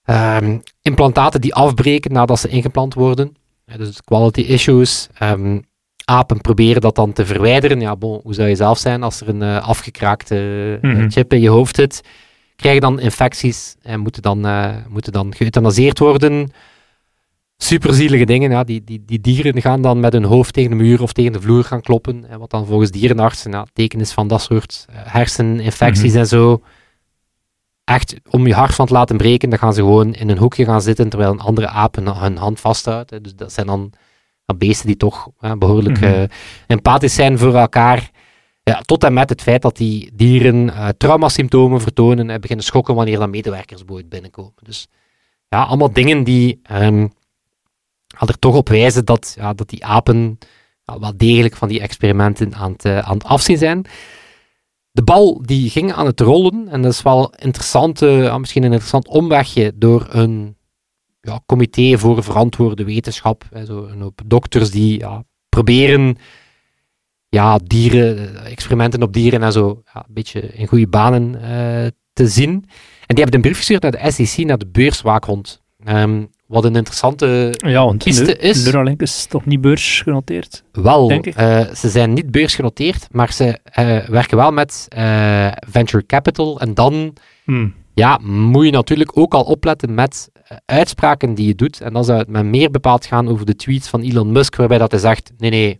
Ehm, 0.03 0.57
implantaten 0.81 1.41
die 1.41 1.53
afbreken 1.53 2.11
nadat 2.11 2.39
ze 2.39 2.47
ingeplant 2.47 2.93
worden. 2.93 3.35
Dus 3.77 4.01
quality 4.01 4.41
issues. 4.41 5.07
Ehm, 5.17 5.59
apen 6.09 6.41
proberen 6.41 6.81
dat 6.81 6.95
dan 6.95 7.13
te 7.13 7.25
verwijderen. 7.25 7.79
Ja, 7.81 7.95
bon, 7.95 8.19
hoe 8.23 8.33
zou 8.33 8.47
je 8.49 8.55
zelf 8.55 8.77
zijn 8.77 9.03
als 9.03 9.21
er 9.21 9.27
een 9.29 9.41
eh, 9.41 9.67
afgekraakte 9.67 10.35
eh, 10.81 10.91
Mhm. 10.91 11.09
chip 11.09 11.33
in 11.33 11.41
je 11.41 11.49
hoofd 11.49 11.75
zit? 11.75 12.01
Krijgen 12.55 12.81
dan 12.81 12.99
infecties 12.99 13.75
en 13.81 13.99
moeten 13.99 14.21
dan, 14.21 14.45
eh, 14.45 14.75
moeten 14.89 15.11
dan 15.11 15.35
geëuthanaseerd 15.35 15.99
worden. 15.99 16.51
Superzielige 17.57 18.25
dingen. 18.25 18.51
Ja. 18.51 18.63
Die, 18.63 18.83
die, 18.83 19.03
die 19.05 19.19
dieren 19.21 19.61
gaan 19.61 19.81
dan 19.81 19.99
met 19.99 20.13
hun 20.13 20.23
hoofd 20.23 20.53
tegen 20.53 20.69
de 20.69 20.75
muur 20.75 21.01
of 21.01 21.13
tegen 21.13 21.31
de 21.31 21.41
vloer 21.41 21.63
gaan 21.63 21.81
kloppen. 21.81 22.23
Hè, 22.27 22.37
wat 22.37 22.49
dan 22.49 22.65
volgens 22.65 22.91
dierenartsen 22.91 23.51
ja, 23.51 23.65
teken 23.73 23.99
is 23.99 24.11
van 24.11 24.27
dat 24.27 24.41
soort 24.41 24.85
herseninfecties 24.91 26.11
Mhm. 26.11 26.19
en 26.19 26.27
zo. 26.27 26.61
Echt, 27.83 28.15
om 28.29 28.47
je 28.47 28.53
hart 28.53 28.75
van 28.75 28.85
te 28.85 28.93
laten 28.93 29.17
breken, 29.17 29.49
dan 29.49 29.59
gaan 29.59 29.73
ze 29.73 29.79
gewoon 29.79 30.13
in 30.13 30.29
een 30.29 30.37
hoekje 30.37 30.65
gaan 30.65 30.81
zitten 30.81 31.09
terwijl 31.09 31.31
een 31.31 31.39
andere 31.39 31.67
aap 31.67 31.95
hun, 31.95 32.07
hun 32.07 32.37
hand 32.37 32.59
vasthoudt. 32.59 33.23
Dus 33.23 33.35
dat 33.35 33.53
zijn 33.53 33.67
dan 33.67 33.91
beesten 34.55 34.87
die 34.87 34.97
toch 34.97 35.29
behoorlijk 35.57 35.99
Mhm. 35.99 36.13
eh, 36.13 36.23
empathisch 36.67 37.15
zijn 37.15 37.37
voor 37.37 37.55
elkaar. 37.55 38.11
Ja, 38.63 38.81
tot 38.81 39.03
en 39.03 39.13
met 39.13 39.29
het 39.29 39.41
feit 39.41 39.61
dat 39.61 39.77
die 39.77 40.11
dieren 40.13 40.69
eh 40.69 40.87
traumasymptomen 40.97 41.81
vertonen 41.81 42.29
en 42.29 42.41
beginnen 42.41 42.65
schokken 42.65 42.95
wanneer 42.95 43.19
dan 43.19 43.29
medewerkers 43.29 43.83
binnenkomen. 44.09 44.53
Dus 44.63 44.87
ja, 45.49 45.63
allemaal 45.63 45.91
dingen 45.93 46.23
die 46.23 46.59
ja, 48.07 48.27
er 48.27 48.39
toch 48.39 48.55
op 48.55 48.69
wijzen 48.69 49.05
dat, 49.05 49.33
ja, 49.37 49.53
dat 49.53 49.69
die 49.69 49.85
apen 49.85 50.37
ja, 50.83 50.99
wel 50.99 51.17
degelijk 51.17 51.55
van 51.55 51.67
die 51.67 51.79
experimenten 51.79 52.55
aan 52.55 52.71
het, 52.71 52.85
eh, 52.85 52.97
aan 52.97 53.13
het 53.17 53.23
afzien 53.23 53.57
zijn. 53.57 53.85
De 54.91 55.03
bal 55.03 55.41
die 55.45 55.69
ging 55.69 55.93
aan 55.93 56.05
het 56.05 56.19
rollen 56.19 56.67
en 56.67 56.81
dat 56.81 56.91
is 56.91 57.01
wel 57.01 57.33
interessant, 57.35 58.01
eh, 58.01 58.23
ja, 58.23 58.37
misschien 58.37 58.63
een 58.63 58.71
interessant 58.71 59.07
omwegje 59.07 59.71
door 59.75 60.07
een 60.09 60.56
ja, 61.27 61.39
comité 61.45 61.97
voor 61.97 62.23
verantwoorde 62.23 62.83
wetenschap. 62.85 63.43
Hè, 63.53 63.65
zo 63.65 63.85
een 63.91 64.01
hoop 64.01 64.21
dokters 64.25 64.71
die 64.71 64.99
ja, 64.99 65.23
proberen 65.49 66.15
ja, 67.29 67.59
dieren, 67.63 68.35
eh, 68.35 68.51
experimenten 68.51 69.01
op 69.03 69.13
dieren 69.13 69.43
en 69.43 69.51
zo 69.51 69.81
ja, 69.93 69.99
een 70.07 70.13
beetje 70.13 70.39
in 70.41 70.67
goede 70.67 70.87
banen 70.87 71.35
eh, 71.41 71.87
te 72.13 72.27
zien. 72.27 72.51
En 73.05 73.15
die 73.15 73.23
hebben 73.23 73.33
een 73.35 73.41
brief 73.41 73.57
gestuurd 73.57 73.81
naar 73.81 73.91
de 73.91 74.11
SEC, 74.11 74.45
naar 74.45 74.57
de 74.57 74.67
beurswaakhond. 74.67 75.61
Ehm, 75.83 76.23
wat 76.47 76.63
een 76.63 76.75
interessante 76.75 77.53
Ja, 77.67 77.85
want 77.85 78.03
piste 78.03 78.37
is- 78.37 78.63
Neuralink 78.63 79.01
is 79.01 79.25
toch 79.25 79.45
niet 79.45 79.61
beursgenoteerd? 79.61 80.63
Wel, 80.71 81.07
Denk 81.07 81.25
ik. 81.25 81.35
eh, 81.35 81.59
ze 81.73 81.89
zijn 81.89 82.13
niet 82.13 82.31
beursgenoteerd, 82.31 83.07
maar 83.11 83.33
ze 83.33 83.59
werken 84.09 84.37
wel 84.37 84.51
met 84.51 84.87
venture 85.69 86.05
capital. 86.05 86.59
En 86.59 86.73
dan 86.73 87.13
Hm. 87.43 87.67
ja, 87.93 88.17
moet 88.23 88.65
je 88.65 88.71
natuurlijk 88.71 89.17
ook 89.17 89.33
al 89.33 89.43
opletten 89.43 89.93
met 89.93 90.29
uitspraken 90.65 91.33
die 91.33 91.47
je 91.47 91.55
doet. 91.55 91.81
En 91.81 91.93
dan 91.93 92.05
zou 92.05 92.17
het 92.19 92.27
met 92.27 92.45
meer 92.45 92.71
bepaald 92.71 93.05
gaan 93.05 93.27
over 93.27 93.45
de 93.45 93.55
tweets 93.55 93.87
van 93.87 94.01
Elon 94.01 94.31
Musk, 94.31 94.55
waarbij 94.55 94.77
dat 94.77 94.91
hij 94.91 94.99
zegt, 94.99 95.31
nee, 95.37 95.49
nee, 95.49 95.79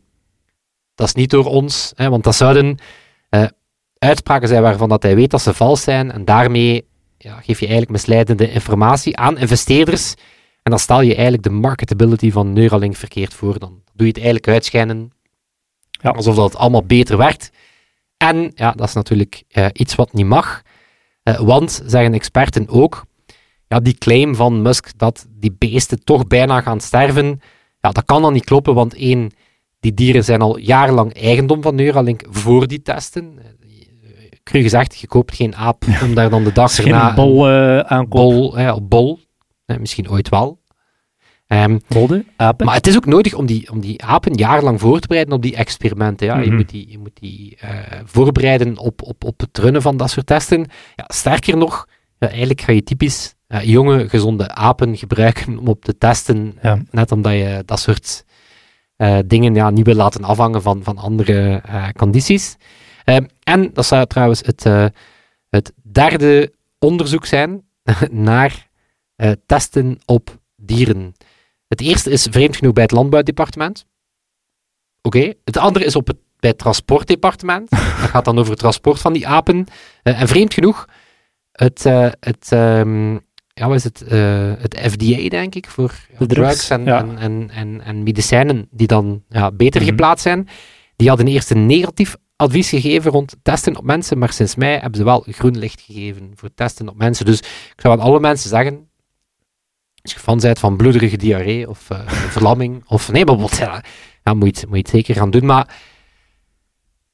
dat 0.95 1.07
is 1.07 1.13
niet 1.13 1.29
door 1.29 1.45
ons. 1.45 1.91
Hè, 1.95 2.09
want 2.09 2.23
dat 2.23 2.35
zouden 2.35 2.77
eh, 3.29 3.45
uitspraken 3.97 4.47
zijn 4.47 4.61
waarvan 4.61 4.89
dat 4.89 5.03
hij 5.03 5.15
weet 5.15 5.31
dat 5.31 5.41
ze 5.41 5.53
vals 5.53 5.81
zijn. 5.81 6.11
En 6.11 6.25
daarmee 6.25 6.87
ja, 7.17 7.33
geef 7.35 7.59
je 7.59 7.65
eigenlijk 7.65 7.89
misleidende 7.89 8.51
informatie 8.51 9.17
aan 9.17 9.37
investeerders. 9.37 10.13
En 10.63 10.71
dan 10.71 10.79
stel 10.79 11.01
je 11.01 11.13
eigenlijk 11.13 11.43
de 11.43 11.49
marketability 11.49 12.31
van 12.31 12.53
Neuralink 12.53 12.95
verkeerd 12.95 13.33
voor. 13.33 13.59
Dan 13.59 13.69
doe 13.93 14.05
je 14.05 14.07
het 14.07 14.15
eigenlijk 14.15 14.47
uitschijnen 14.47 15.11
Ja. 15.91 16.09
alsof 16.09 16.35
dat 16.35 16.55
allemaal 16.55 16.83
beter 16.83 17.17
werkt. 17.17 17.51
En 18.17 18.51
ja, 18.55 18.71
dat 18.71 18.87
is 18.87 18.93
natuurlijk 18.93 19.43
eh, 19.49 19.65
iets 19.73 19.95
wat 19.95 20.13
niet 20.13 20.25
mag. 20.25 20.61
Eh, 21.23 21.39
want, 21.39 21.81
zeggen 21.85 22.13
experten 22.13 22.67
ook, 22.69 23.05
ja, 23.67 23.79
die 23.79 23.93
claim 23.97 24.35
van 24.35 24.61
Musk 24.61 24.91
dat 24.97 25.25
die 25.29 25.55
beesten 25.57 26.03
toch 26.03 26.27
bijna 26.27 26.61
gaan 26.61 26.79
sterven, 26.79 27.41
ja, 27.79 27.89
dat 27.91 28.05
kan 28.05 28.21
dan 28.21 28.33
niet 28.33 28.45
kloppen, 28.45 28.73
want 28.73 28.93
één, 28.95 29.31
die 29.79 29.93
dieren 29.93 30.23
zijn 30.23 30.41
al 30.41 30.57
jarenlang 30.57 31.13
eigendom 31.13 31.61
van 31.61 31.75
Neuralink 31.75 32.23
voor 32.29 32.67
die 32.67 32.81
testen. 32.81 33.39
Cru 34.43 34.61
gezegd, 34.61 34.97
je 34.99 35.07
koopt 35.07 35.35
geen 35.35 35.55
aap 35.55 35.83
om 36.03 36.13
daar 36.15 36.29
dan 36.29 36.43
de 36.43 36.51
dag 36.51 36.77
erna 36.77 37.05
geen 37.05 37.15
bol 37.15 37.49
eh 37.49 37.79
aankomt. 37.79 38.09
bol, 38.09 38.59
ja, 38.59 38.81
bol. 38.81 39.19
Misschien 39.79 40.09
ooit 40.09 40.29
wel. 40.29 40.59
Ehm, 41.47 41.77
Bolde, 41.87 42.25
apen. 42.37 42.65
maar 42.65 42.75
het 42.75 42.87
is 42.87 42.95
ook 42.95 43.05
nodig 43.05 43.33
om 43.33 43.45
die, 43.45 43.71
om 43.71 43.79
die 43.79 44.03
apen 44.03 44.33
jarenlang 44.33 44.79
voor 44.79 44.99
te 44.99 45.07
bereiden 45.07 45.33
op 45.35 45.41
die 45.41 45.55
experimenten. 45.55 46.27
Ja? 46.27 46.37
je, 46.39 46.45
Mhm. 46.45 46.55
moet 46.55 46.69
die, 46.69 46.89
je 46.89 46.97
moet 46.97 47.15
die 47.19 47.57
eh, 47.59 47.69
voorbereiden 48.05 48.77
op, 48.77 49.01
op, 49.01 49.23
op 49.23 49.39
het 49.39 49.57
runnen 49.57 49.81
van 49.81 49.97
dat 49.97 50.09
soort 50.09 50.25
testen. 50.25 50.65
Ja, 50.95 51.03
sterker 51.07 51.57
nog, 51.57 51.87
ja, 52.19 52.27
eigenlijk 52.29 52.61
ga 52.61 52.71
je 52.71 52.83
typisch 52.83 53.35
jonge, 53.47 54.09
gezonde 54.09 54.49
apen 54.49 54.97
gebruiken 54.97 55.57
om 55.59 55.67
op 55.67 55.85
te 55.85 55.97
testen. 55.97 56.57
Ja. 56.61 56.81
Net 56.91 57.11
omdat 57.11 57.33
je 57.33 57.63
dat 57.65 57.79
soort 57.79 58.25
eh, 58.97 59.19
dingen 59.25 59.55
ja, 59.55 59.69
niet 59.69 59.85
wil 59.85 59.95
laten 59.95 60.23
afhangen 60.23 60.61
van, 60.61 60.83
van 60.83 60.97
andere 60.97 61.61
eh, 61.65 61.89
condities. 61.89 62.55
Ehm, 63.03 63.25
en 63.43 63.73
dat 63.73 63.85
zou 63.85 64.05
trouwens 64.05 64.41
het, 64.41 64.65
eh, 64.65 64.85
het 65.49 65.73
derde 65.91 66.53
onderzoek 66.79 67.25
zijn 67.25 67.63
naar 68.11 68.65
testen 69.45 69.99
op 70.05 70.39
dieren. 70.55 71.13
Het 71.67 71.81
eerste 71.81 72.09
is 72.09 72.27
vreemd 72.31 72.55
genoeg 72.55 72.73
bij 72.73 72.83
het 72.83 72.91
landbouwdepartement. 72.91 73.85
Oké. 75.01 75.33
Het 75.43 75.57
andere 75.57 75.85
is 75.85 75.95
op 75.95 76.07
het, 76.07 76.17
bij 76.39 76.49
het 76.49 76.59
transportdepartement. 76.59 77.69
dat 77.69 77.79
gaat 77.79 78.25
dan 78.25 78.37
over 78.37 78.51
het 78.51 78.59
transport 78.59 78.99
van 78.99 79.13
die 79.13 79.27
apen. 79.27 79.65
En 80.03 80.27
vreemd 80.27 80.53
genoeg, 80.53 80.85
het, 81.51 81.83
het, 82.19 82.47
ehm, 82.49 83.17
ja, 83.57 83.67
wat 83.67 83.75
is 83.75 83.83
het, 83.83 84.01
eh, 84.01 84.51
het 84.57 84.77
FDA, 84.91 85.29
denk 85.29 85.55
ik, 85.55 85.67
voor 85.67 85.93
De 86.17 86.25
drugs, 86.25 86.69
en, 86.69 86.83
ja. 86.85 86.99
en, 86.99 87.17
en, 87.17 87.49
en, 87.49 87.81
en 87.81 88.03
medicijnen 88.03 88.67
die 88.71 88.87
dan 88.87 89.23
ja, 89.29 89.51
beter 89.51 89.81
Mhm. 89.81 89.89
geplaatst 89.89 90.23
zijn. 90.23 90.47
Die 90.95 91.07
hadden 91.07 91.27
eerst 91.27 91.51
een 91.51 91.65
negatief 91.65 92.15
advies 92.35 92.69
gegeven 92.69 93.11
rond 93.11 93.35
testen 93.41 93.75
op 93.77 93.83
mensen, 93.83 94.17
maar 94.17 94.33
sinds 94.33 94.55
mei 94.55 94.79
hebben 94.79 94.97
ze 94.99 95.03
wel 95.03 95.25
groen 95.29 95.57
licht 95.57 95.81
gegeven 95.81 96.31
voor 96.35 96.49
testen 96.55 96.89
op 96.89 96.97
mensen. 96.97 97.25
Dus 97.25 97.39
ik 97.39 97.73
zou 97.77 97.93
aan 97.93 98.05
alle 98.05 98.19
mensen 98.19 98.49
zeggen, 98.49 98.89
als 100.01 100.13
je 100.13 100.19
fan 100.19 100.39
bent 100.39 100.59
van 100.59 100.77
bloederige 100.77 101.17
diarree 101.17 101.69
of 101.69 101.89
eh, 101.89 102.07
verlamming, 102.07 102.83
of 102.87 103.11
nee, 103.11 103.25
maar 103.25 103.37
wat, 103.37 103.57
ja, 103.57 103.83
ja, 104.23 104.33
moet, 104.33 104.55
je 104.55 104.61
het, 104.61 104.65
moet 104.69 104.75
je 104.77 104.81
het 104.81 104.89
zeker 104.89 105.15
gaan 105.15 105.31
doen. 105.31 105.45
Maar 105.45 105.75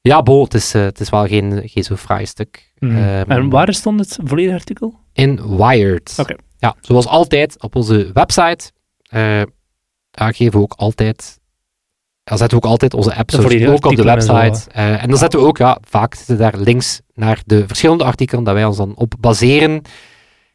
ja, 0.08 0.22
bo, 0.22 0.42
het 0.42 0.54
is, 0.54 0.74
eh, 0.74 0.82
het 0.82 1.00
is 1.00 1.10
wel 1.10 1.26
geen, 1.26 1.62
geen 1.68 1.82
zo 1.84 1.96
fraai 1.96 2.26
stuk. 2.26 2.72
Mhm. 2.78 2.96
Ehm, 2.96 3.30
en 3.30 3.48
waar 3.48 3.74
stond 3.74 4.00
het 4.00 4.18
volledige 4.24 4.54
artikel? 4.56 4.94
In 5.12 5.56
Wired. 5.56 6.14
Oké. 6.20 6.34
Ja, 6.58 6.74
zoals 6.80 7.06
altijd 7.06 7.62
op 7.62 7.76
onze 7.76 8.10
website. 8.12 8.70
eh 9.02 9.42
daar 10.10 10.34
geven 10.34 10.52
we 10.52 10.64
ook 10.64 10.72
altijd. 10.76 11.40
Daar 12.24 12.38
zetten 12.38 12.58
we 12.58 12.64
ook 12.64 12.70
altijd 12.70 12.94
onze 12.94 13.14
apps 13.14 13.34
ook 13.34 13.42
op 13.44 13.50
de 13.50 13.70
artikelen 13.72 14.18
en 14.18 14.32
website. 14.34 14.70
Eh, 14.70 15.02
en 15.02 15.08
dan 15.08 15.18
zetten 15.18 15.40
we 15.40 15.46
ook, 15.46 15.58
ja, 15.58 15.78
vaak 15.80 16.14
zitten 16.14 16.38
daar 16.38 16.56
links 16.58 17.00
naar 17.14 17.42
de 17.46 17.66
verschillende 17.66 18.04
artikelen 18.04 18.44
dat 18.44 18.54
wij 18.54 18.64
ons 18.64 18.76
dan 18.76 18.96
op 18.96 19.14
baseren. 19.20 19.82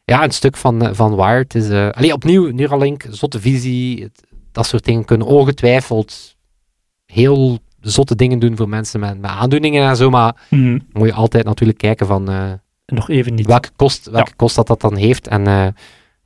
Ja, 0.04 0.24
een 0.24 0.30
stuk 0.30 0.56
van, 0.56 0.82
eh, 0.82 0.94
van 0.94 1.16
Wired 1.16 1.54
is. 1.54 1.68
eh 1.68 1.88
allee, 1.90 2.12
opnieuw, 2.12 2.50
Neuralink, 2.50 3.04
zotte 3.10 3.40
visie, 3.40 4.10
dat 4.52 4.66
soort 4.66 4.84
dingen 4.84 5.04
kunnen 5.04 5.26
ongetwijfeld 5.26 6.36
heel 7.06 7.58
zotte 7.80 8.14
dingen 8.16 8.38
doen 8.38 8.56
voor 8.56 8.68
mensen 8.68 9.00
met, 9.00 9.20
met 9.20 9.30
aandoeningen 9.30 9.88
en 9.88 9.96
zo. 9.96 10.10
Maar 10.10 10.46
Mhm. 10.50 10.78
moet 10.92 11.06
je 11.08 11.12
altijd 11.14 11.44
natuurlijk 11.44 11.78
kijken 11.78 12.06
van. 12.06 12.28
eh, 12.28 12.52
Nog 12.86 13.08
even 13.10 13.34
niet. 13.34 13.46
welke 13.46 13.70
kost, 13.76 14.10
welke 14.10 14.34
kost 14.36 14.56
dat 14.56 14.66
dat 14.66 14.80
dan 14.80 14.96
heeft. 14.96 15.28
En 15.28 15.46
eh, 15.46 15.66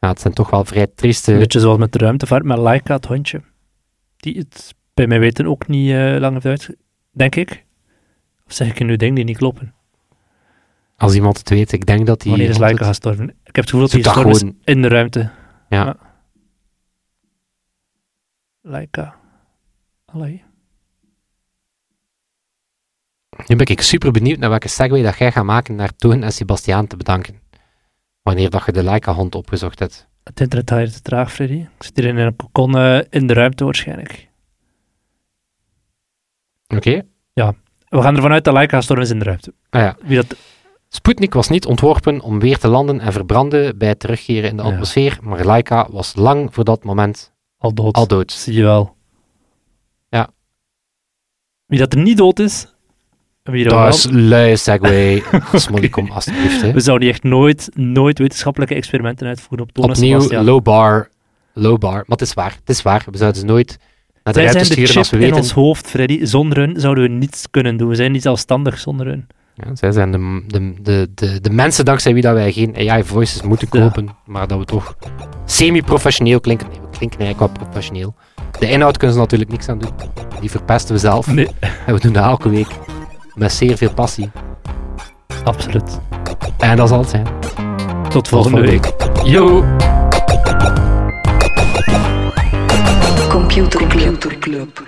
ja, 0.01 0.09
het 0.09 0.21
zijn 0.21 0.35
toch 0.35 0.51
wel 0.51 0.65
vrij 0.65 0.87
trieste... 0.87 1.33
Een 1.33 1.39
beetje 1.39 1.61
zoals 1.61 1.79
met 1.79 1.93
de 1.93 1.99
ruimtevaart, 1.99 2.45
met 2.45 2.59
Laika, 2.59 2.95
het 2.95 3.07
hondje. 3.07 3.43
Die 4.17 4.39
het 4.39 4.75
bij 4.95 5.07
mij 5.07 5.19
weten 5.21 5.47
ook 5.47 5.67
niet 5.69 5.91
eh, 5.91 6.17
lang 6.19 6.33
heeft 6.43 6.47
uit, 6.47 6.77
denk 7.11 7.35
ik. 7.35 7.65
Of 8.47 8.53
zeg 8.53 8.69
ik 8.69 8.85
nu 8.85 8.97
dingen 8.97 9.15
die 9.15 9.25
niet 9.25 9.37
kloppen? 9.37 9.75
Als 10.97 11.15
iemand 11.15 11.39
het 11.39 11.49
weet, 11.49 11.73
ik 11.73 11.87
denk 11.87 12.07
dat 12.07 12.21
die... 12.21 12.31
Wanneer 12.31 12.49
is 12.49 12.59
Laika 12.59 12.87
gestorven? 12.87 13.29
Ik 13.29 13.35
heb 13.45 13.55
het 13.55 13.65
gevoel 13.65 13.81
dat 13.81 13.91
hij 13.93 14.03
gestorven 14.03 14.31
is 14.33 14.39
gewoon- 14.39 14.57
in 14.65 14.83
de 14.83 14.89
ruimte. 14.89 15.31
Ja. 15.69 15.97
Laika. 18.61 19.15
Allee. 20.05 20.43
Nu 23.47 23.57
ben 23.57 23.67
ik 23.67 23.81
super 23.81 24.11
benieuwd 24.13 24.39
naar 24.39 24.51
welke 24.51 24.69
segue 24.69 25.03
dat 25.03 25.19
jij 25.19 25.33
gaat 25.33 25.45
maken 25.45 25.75
naar 25.75 25.97
Toon 25.97 26.23
en 26.23 26.33
Sebastiaan 26.33 26.87
te 26.87 26.97
bedanken. 26.97 27.41
Wanneer 28.23 28.51
dat 28.51 28.63
je 28.67 28.73
de 28.73 28.83
Leica-hond 28.83 29.35
opgezocht 29.35 29.79
hebt. 29.79 30.09
Het 30.25 30.41
internet 30.41 30.71
gaat 30.71 30.93
te 30.93 31.01
traag, 31.03 31.33
Freddy. 31.33 31.55
Ik 31.55 31.69
zit 31.83 31.97
hier 31.97 32.07
in 32.07 32.17
een 32.17 32.37
kokon 32.37 32.77
eh, 32.79 32.99
in 33.11 33.27
de 33.27 33.33
ruimte 33.35 33.65
waarschijnlijk. 33.65 34.29
Oké? 36.69 37.03
We 37.89 38.03
gaan 38.03 38.17
ervan 38.17 38.33
uit 38.33 38.45
dat 38.45 38.55
Laika 38.55 38.77
gestorven 38.77 39.05
is 39.05 39.11
in 39.11 39.19
de 39.19 39.25
ruimte. 39.25 39.55
Ah 39.71 39.81
ja. 39.81 39.97
Wie 40.03 40.17
dat... 40.17 40.37
Sputnik 40.89 41.35
was 41.35 41.49
niet 41.49 41.67
ontworpen 41.67 42.21
om 42.21 42.39
weer 42.41 42.59
te 42.59 42.69
landen 42.69 43.01
en 43.01 43.13
verbranden 43.13 43.79
bij 43.79 43.89
het 43.89 43.99
terugkeren 44.01 44.51
in 44.51 44.57
de 44.57 44.63
Ja. 44.63 44.69
atmosfeer, 44.69 45.19
maar 45.23 45.45
Laika 45.45 45.89
was 45.91 46.15
lang 46.15 46.55
voor 46.55 46.65
dat 46.65 46.85
moment 46.85 47.33
Al 47.59 47.75
dood. 47.75 47.95
al 47.95 48.07
dood. 48.07 48.33
Zie 48.33 48.55
je 48.55 48.63
wel. 48.63 48.97
Ja. 50.09 50.31
Wie 51.67 51.79
dat 51.79 51.93
er 51.93 51.99
niet 51.99 52.17
dood 52.17 52.39
is, 52.39 52.74
wie. 53.53 53.69
Dat 53.69 53.95
is 53.95 54.07
lui 54.11 54.57
segue. 54.57 55.23
Smolly, 55.55 55.89
kom 55.89 56.11
alsjeblieft. 56.11 56.61
Hè. 56.63 56.73
We 56.73 56.81
zouden 56.81 57.09
echt 57.09 57.23
nooit, 57.23 57.71
nooit 57.75 58.19
wetenschappelijke 58.19 58.75
experimenten 58.75 59.27
uitvoeren 59.27 59.67
op 59.69 59.77
en 59.77 59.83
Opnieuw, 59.91 60.13
Sebastian. 60.21 60.45
low 60.45 60.63
bar. 60.63 61.09
Low 61.53 61.79
bar. 61.79 61.93
Maar 61.93 62.05
het 62.07 62.21
is 62.21 62.35
waar. 62.35 62.57
Het 62.61 62.69
is 62.69 62.83
waar. 62.83 63.05
We 63.11 63.17
zouden 63.17 63.41
ze 63.41 63.47
nooit 63.47 63.79
naar 64.25 64.35
de 64.35 64.41
zijn 64.41 64.53
de 64.59 64.65
sturen 64.65 64.87
chip 64.87 64.97
als 64.97 65.11
we 65.11 65.17
in 65.17 65.23
weten... 65.23 65.37
ons 65.37 65.53
hoofd, 65.53 65.87
Freddy. 65.87 66.25
Zonder 66.25 66.59
hun 66.59 66.81
zouden 66.81 67.05
we 67.05 67.11
niets 67.11 67.47
kunnen 67.51 67.77
doen. 67.77 67.89
We 67.89 67.95
zijn 67.95 68.13
niet 68.13 68.23
zelfstandig 68.23 68.79
zonder 68.79 69.07
hun. 69.07 69.27
Ja, 69.55 69.75
zij 69.77 69.93
zijn 69.93 70.13
de, 70.13 70.43
de, 70.47 70.75
de, 70.83 71.09
de, 71.15 71.41
de 71.41 71.51
mensen 71.51 71.85
dankzij 71.85 72.13
wie 72.13 72.23
dat 72.23 72.35
wij 72.35 72.53
geen 72.53 72.75
AI-voices 72.91 73.43
moeten 73.43 73.69
Ja. 73.71 73.81
kopen, 73.81 74.09
maar 74.27 74.47
dat 74.47 74.59
we 74.59 74.65
toch 74.65 74.97
semi-professioneel 75.45 76.41
klinken. 76.41 76.67
Nee, 76.69 76.81
we 76.81 76.97
klinken 76.97 77.19
eigenlijk 77.21 77.57
wel 77.57 77.65
professioneel. 77.67 78.15
De 78.59 78.69
inhoud 78.71 78.97
kunnen 78.97 79.17
ze 79.17 79.23
natuurlijk 79.23 79.51
niks 79.51 79.69
aan 79.69 79.79
doen. 79.79 79.91
Die 80.41 80.51
verpesten 80.51 80.95
we 80.95 81.01
zelf. 81.01 81.27
Nee, 81.27 81.49
En 81.87 81.95
we 81.95 82.01
doen 82.01 82.13
dat 82.13 82.25
elke 82.25 82.49
week. 82.49 82.69
Met 83.35 83.53
zeer 83.53 83.77
veel 83.77 83.93
passie. 83.95 84.31
absoluut. 85.45 86.01
En 86.59 86.77
dat 86.77 86.89
zal 86.89 86.99
het 86.99 87.09
zijn. 87.09 87.27
Tot 88.09 88.11
Tot 88.11 88.29
volgende 88.29 88.61
week. 88.61 88.93
Yo! 89.25 89.65
Computer 93.29 93.87
Club. 94.39 94.83